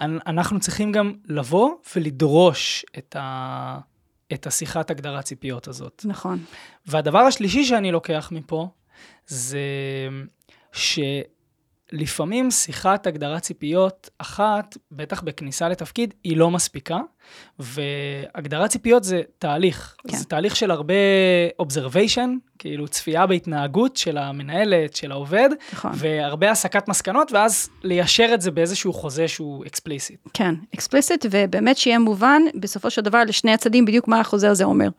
אנ- 0.02 0.20
אנחנו 0.28 0.60
צריכים 0.60 0.92
גם 0.92 1.14
לבוא 1.26 1.72
ולדרוש 1.96 2.86
את, 2.98 3.16
ה... 3.20 3.80
את 4.34 4.48
השיחת 4.48 4.92
הגדרת 4.92 5.24
ציפיות 5.24 5.68
הזאת. 5.68 6.02
נכון. 6.06 6.40
והדבר 6.86 7.20
השלישי 7.20 7.66
שאני 7.66 7.92
לוקח 7.92 8.30
מפה, 8.32 8.68
זה 9.28 9.60
שלפעמים 10.72 12.52
שיחת 12.52 13.08
הגדרת 13.08 13.42
ציפיות 13.42 14.10
אחת, 14.18 14.78
בטח 14.92 15.22
בכניסה 15.22 15.70
לתפקיד, 15.70 16.14
היא 16.24 16.38
לא 16.38 16.52
מספיקה, 16.52 16.98
והגדרת 17.60 18.70
ציפיות 18.70 19.04
זה 19.04 19.22
תהליך. 19.40 19.96
כן. 20.08 20.18
זה 20.18 20.26
תהליך 20.26 20.56
של 20.56 20.72
הרבה 20.72 20.94
observation, 21.62 22.30
כאילו 22.60 22.88
צפייה 22.88 23.28
בהתנהגות 23.28 23.98
של 23.98 24.18
המנהלת, 24.18 24.96
של 24.96 25.12
העובד, 25.12 25.50
נכון. 25.74 25.92
והרבה 25.96 26.52
הסקת 26.52 26.88
מסקנות, 26.88 27.32
ואז 27.32 27.70
ליישר 27.84 28.30
את 28.34 28.42
זה 28.42 28.52
באיזשהו 28.52 28.94
חוזה 28.94 29.28
שהוא 29.28 29.66
אקספליסיט. 29.66 30.20
כן, 30.34 30.56
אקספליסיט, 30.76 31.26
ובאמת 31.32 31.78
שיהיה 31.78 32.00
מובן, 32.00 32.42
בסופו 32.60 32.90
של 32.90 33.02
דבר, 33.02 33.24
לשני 33.28 33.54
הצדדים, 33.54 33.86
בדיוק 33.86 34.08
מה 34.08 34.20
החוזה 34.20 34.50
הזה 34.50 34.64
אומר. 34.64 34.90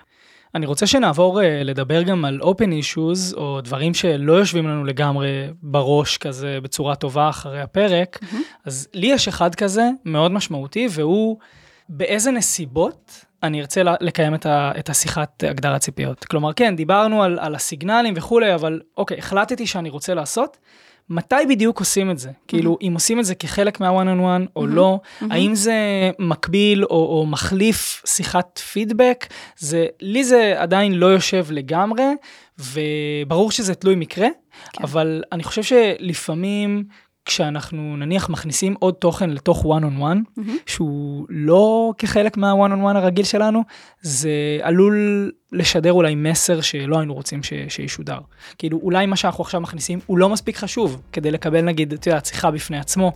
אני 0.54 0.66
רוצה 0.66 0.86
שנעבור 0.86 1.40
uh, 1.40 1.44
לדבר 1.44 2.02
גם 2.02 2.24
על 2.24 2.40
open 2.42 2.70
issues, 2.84 3.36
או 3.36 3.60
דברים 3.60 3.94
שלא 3.94 4.32
יושבים 4.32 4.68
לנו 4.68 4.84
לגמרי 4.84 5.48
בראש 5.62 6.18
כזה 6.18 6.58
בצורה 6.62 6.94
טובה 6.94 7.28
אחרי 7.28 7.60
הפרק. 7.60 8.18
Mm-hmm. 8.22 8.36
אז 8.64 8.88
לי 8.94 9.06
יש 9.06 9.28
אחד 9.28 9.54
כזה 9.54 9.88
מאוד 10.04 10.32
משמעותי, 10.32 10.88
והוא 10.90 11.36
באיזה 11.88 12.30
נסיבות 12.30 13.24
אני 13.42 13.60
ארצה 13.60 13.82
לקיים 14.00 14.34
את, 14.34 14.46
ה, 14.46 14.72
את 14.78 14.88
השיחת 14.88 15.44
הגדרת 15.48 15.80
ציפיות. 15.80 16.24
כלומר, 16.24 16.52
כן, 16.52 16.76
דיברנו 16.76 17.22
על, 17.22 17.38
על 17.38 17.54
הסיגנלים 17.54 18.14
וכולי, 18.16 18.54
אבל 18.54 18.80
אוקיי, 18.96 19.18
החלטתי 19.18 19.66
שאני 19.66 19.90
רוצה 19.90 20.14
לעשות. 20.14 20.58
מתי 21.10 21.34
בדיוק 21.48 21.78
עושים 21.78 22.10
את 22.10 22.18
זה? 22.18 22.30
כאילו, 22.48 22.78
אם 22.82 22.90
עושים 22.94 23.20
את 23.20 23.24
זה 23.24 23.34
כחלק 23.34 23.80
מה-one 23.80 24.18
on 24.18 24.20
one 24.20 24.48
או 24.56 24.66
לא, 24.66 25.00
האם 25.20 25.54
זה 25.54 25.74
מקביל 26.18 26.84
או, 26.84 26.90
או 26.90 27.26
מחליף 27.26 28.02
שיחת 28.06 28.58
פידבק? 28.58 29.26
זה, 29.58 29.86
לי 30.00 30.24
זה 30.24 30.54
עדיין 30.56 30.92
לא 30.92 31.06
יושב 31.06 31.46
לגמרי, 31.50 32.04
וברור 32.58 33.50
שזה 33.50 33.74
תלוי 33.74 33.94
מקרה, 33.94 34.28
כן. 34.72 34.82
אבל 34.82 35.22
אני 35.32 35.42
חושב 35.42 35.62
שלפעמים 35.62 36.84
כשאנחנו 37.24 37.96
נניח 37.96 38.28
מכניסים 38.28 38.74
עוד 38.78 38.94
תוכן 38.94 39.30
לתוך 39.30 39.64
one 39.64 39.82
on 39.82 40.00
one, 40.02 40.40
שהוא 40.66 41.26
לא 41.28 41.92
כחלק 41.98 42.36
מה-one 42.36 42.70
on 42.70 42.94
one 42.94 42.96
הרגיל 42.96 43.24
שלנו, 43.24 43.62
זה 44.02 44.30
עלול 44.62 45.30
לשדר 45.52 45.92
אולי 45.92 46.14
מסר 46.14 46.60
שלא 46.60 46.98
היינו 46.98 47.14
רוצים 47.14 47.42
ש- 47.42 47.52
שישודר. 47.68 48.18
כאילו, 48.58 48.78
אולי 48.82 49.06
מה 49.06 49.16
שאנחנו 49.16 49.44
עכשיו 49.44 49.60
מכניסים 49.60 49.98
הוא 50.06 50.18
לא 50.18 50.28
מספיק 50.28 50.56
חשוב 50.56 51.02
כדי 51.12 51.30
לקבל 51.30 51.60
נגיד, 51.60 51.92
את 51.92 52.06
יודעת, 52.06 52.26
שיחה 52.26 52.50
בפני 52.50 52.78
עצמו, 52.78 53.12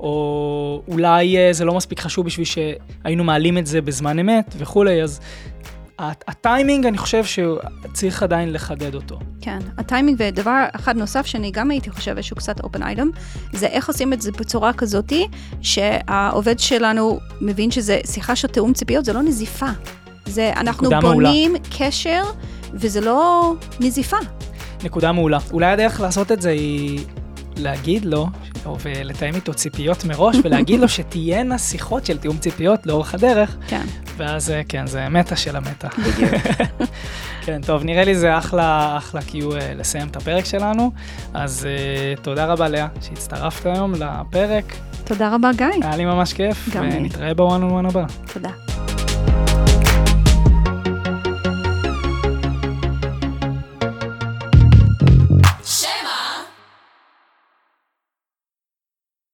או 0.00 0.82
אולי 0.88 1.36
אה, 1.38 1.52
זה 1.52 1.64
לא 1.64 1.74
מספיק 1.74 2.00
חשוב 2.00 2.26
בשביל 2.26 2.46
שהיינו 2.46 3.24
מעלים 3.24 3.58
את 3.58 3.66
זה 3.66 3.80
בזמן 3.80 4.18
אמת 4.18 4.54
וכולי, 4.58 5.02
אז 5.02 5.20
הטיימינג, 5.98 6.86
אני 6.86 6.98
חושב 6.98 7.24
שצריך 7.24 8.22
עדיין 8.22 8.52
לחדד 8.52 8.94
אותו. 8.94 9.18
כן, 9.40 9.58
הטיימינג 9.78 10.16
ודבר 10.20 10.64
אחד 10.72 10.96
נוסף 10.96 11.26
שאני 11.26 11.50
גם 11.50 11.70
הייתי 11.70 11.90
חושבת 11.90 12.24
שהוא 12.24 12.36
קצת 12.36 12.60
open 12.60 12.78
item, 12.78 13.18
זה 13.52 13.66
איך 13.66 13.88
עושים 13.88 14.12
את 14.12 14.22
זה 14.22 14.32
בצורה 14.32 14.72
כזאתי, 14.72 15.28
שהעובד 15.60 16.58
שלנו 16.58 17.18
מבין 17.40 17.70
שזה 17.70 18.00
שיחה 18.06 18.36
של 18.36 18.48
תיאום 18.48 18.72
ציפיות, 18.72 19.04
זה 19.04 19.12
לא 19.12 19.22
נזיפה. 19.22 19.66
זה, 20.26 20.52
אנחנו 20.56 20.82
נקודה 20.82 21.00
מעולה. 21.00 21.28
בונים 21.28 21.54
קשר, 21.78 22.22
וזה 22.74 23.00
לא 23.00 23.54
נזיפה. 23.80 24.16
נקודה 24.84 25.12
מעולה. 25.12 25.38
אולי 25.52 25.66
הדרך 25.66 26.00
לעשות 26.00 26.32
את 26.32 26.42
זה 26.42 26.50
היא 26.50 27.00
להגיד 27.56 28.04
לו, 28.04 28.26
או 28.68 28.76
ולתאם 28.82 29.34
איתו 29.34 29.54
ציפיות 29.54 30.04
מראש, 30.04 30.36
ולהגיד 30.44 30.80
לו 30.80 30.88
שתהיינה 30.88 31.58
שיחות 31.58 32.06
של 32.06 32.18
תיאום 32.18 32.38
ציפיות 32.38 32.86
לאורך 32.86 33.14
הדרך, 33.14 33.56
כן, 33.68 33.86
ואז 34.16 34.50
אה, 34.50 34.62
כן, 34.68 34.86
זה 34.86 35.08
מטה 35.08 35.36
של 35.36 35.56
המטה. 35.56 35.88
בדיוק. 35.98 36.30
כן, 37.44 37.60
טוב, 37.66 37.84
נראה 37.84 38.04
לי 38.04 38.14
זה 38.14 38.38
אחלה, 38.38 38.96
אחלה 38.96 39.22
קיו 39.22 39.56
אה, 39.56 39.74
לסיים 39.74 40.08
את 40.08 40.16
הפרק 40.16 40.44
שלנו. 40.44 40.92
אז 41.34 41.66
uh, 41.66 42.20
תודה 42.20 42.46
רבה, 42.46 42.68
לאה, 42.68 42.86
שהצטרפת 43.00 43.66
היום 43.66 43.94
לפרק. 43.94 44.74
תודה 45.04 45.34
רבה, 45.34 45.50
גיא. 45.56 45.66
היה 45.82 45.96
לי 45.96 46.04
ממש 46.04 46.32
כיף, 46.32 46.68
גם 46.74 46.84
לי. 46.84 46.96
ונתראה 46.96 47.34
בוואן 47.34 47.62
און 47.62 47.70
וואן 47.70 47.86
הבא. 47.86 48.04
תודה. 48.32 48.87